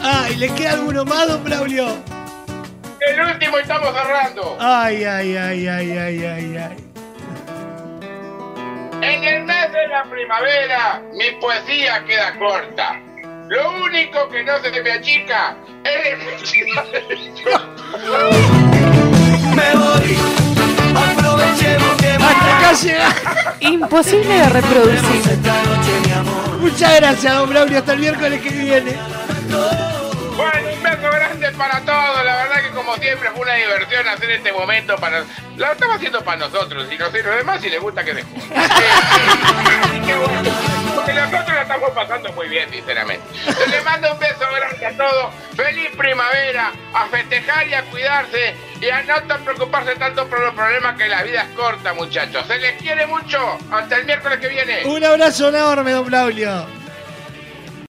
Ah, 0.02 0.24
Ay, 0.26 0.36
¿le 0.36 0.50
queda 0.56 0.72
alguno 0.72 1.06
más, 1.06 1.28
don 1.28 1.44
Braulio? 1.44 2.13
El 3.08 3.20
último 3.20 3.58
estamos 3.58 3.90
cerrando. 3.94 4.56
Ay, 4.60 5.04
ay, 5.04 5.36
ay, 5.36 5.68
ay, 5.68 5.98
ay, 5.98 6.26
ay, 6.26 6.58
ay. 6.58 6.78
En 9.02 9.24
el 9.24 9.44
mes 9.44 9.72
de 9.72 9.88
la 9.90 10.04
primavera, 10.04 11.02
mi 11.14 11.32
poesía 11.42 12.04
queda 12.06 12.38
corta. 12.40 13.00
Lo 13.50 13.72
único 13.84 14.30
que 14.30 14.44
no 14.44 14.54
se 14.62 14.82
me 14.82 14.92
achica 14.92 15.56
es 15.84 16.06
el 16.14 16.20
Me 19.54 19.70
voy, 19.76 20.18
aprovechemos 20.96 21.94
que 22.02 22.08
Hasta 22.08 22.58
acá 22.58 22.72
llega. 22.82 23.10
Imposible 23.60 24.34
de 24.34 24.50
reproducir. 24.50 25.32
esta 25.32 25.54
noche, 25.64 25.92
mi 26.06 26.12
amor. 26.14 26.58
Muchas 26.60 26.96
gracias, 26.96 27.36
don 27.36 27.50
Braulio. 27.50 27.78
Hasta 27.80 27.94
el 27.94 28.00
miércoles 28.00 28.42
que 28.42 28.50
viene. 28.50 28.94
Bueno, 30.38 30.70
un 30.76 30.84
beso 30.84 31.10
grande 31.12 31.52
para 31.52 31.80
todos. 31.82 32.13
Siempre 33.14 33.30
fue 33.32 33.42
una 33.42 33.54
diversión 33.54 34.08
hacer 34.08 34.32
este 34.32 34.52
momento 34.52 34.96
para... 34.96 35.24
Lo 35.56 35.72
estamos 35.72 35.98
haciendo 35.98 36.24
para 36.24 36.38
nosotros 36.38 36.88
y 36.92 36.98
no 36.98 37.12
sé 37.12 37.22
los 37.22 37.36
demás 37.36 37.62
si 37.62 37.70
les 37.70 37.80
gusta 37.80 38.04
que 38.04 38.16
se 38.16 38.24
porque 40.96 41.14
nosotros 41.14 41.54
la 41.54 41.62
estamos 41.62 41.92
pasando 41.92 42.34
muy 42.34 42.48
bien, 42.48 42.72
sinceramente. 42.72 43.24
Yo 43.46 43.68
les 43.68 43.84
mando 43.84 44.14
un 44.14 44.20
beso 44.20 44.46
grande 44.56 44.86
a 44.86 44.98
todos. 44.98 45.34
Feliz 45.56 45.92
primavera. 45.96 46.72
A 46.94 47.06
festejar 47.08 47.68
y 47.68 47.74
a 47.76 47.84
cuidarse. 47.84 48.56
Y 48.82 48.90
a 48.90 49.04
no 49.04 49.22
tan 49.24 49.44
preocuparse 49.44 49.96
tanto 49.96 50.28
por 50.28 50.40
los 50.40 50.56
problemas 50.56 50.98
que 50.98 51.08
la 51.08 51.22
vida 51.24 51.44
es 51.44 51.50
corta, 51.56 51.94
muchachos. 51.94 52.48
Se 52.48 52.58
les 52.58 52.82
quiere 52.82 53.06
mucho. 53.06 53.60
Hasta 53.72 53.98
el 53.98 54.06
miércoles 54.06 54.40
que 54.40 54.48
viene. 54.48 54.86
Un 54.86 55.04
abrazo 55.04 55.50
enorme, 55.50 55.92
don 55.92 56.06
Braulio. 56.06 56.83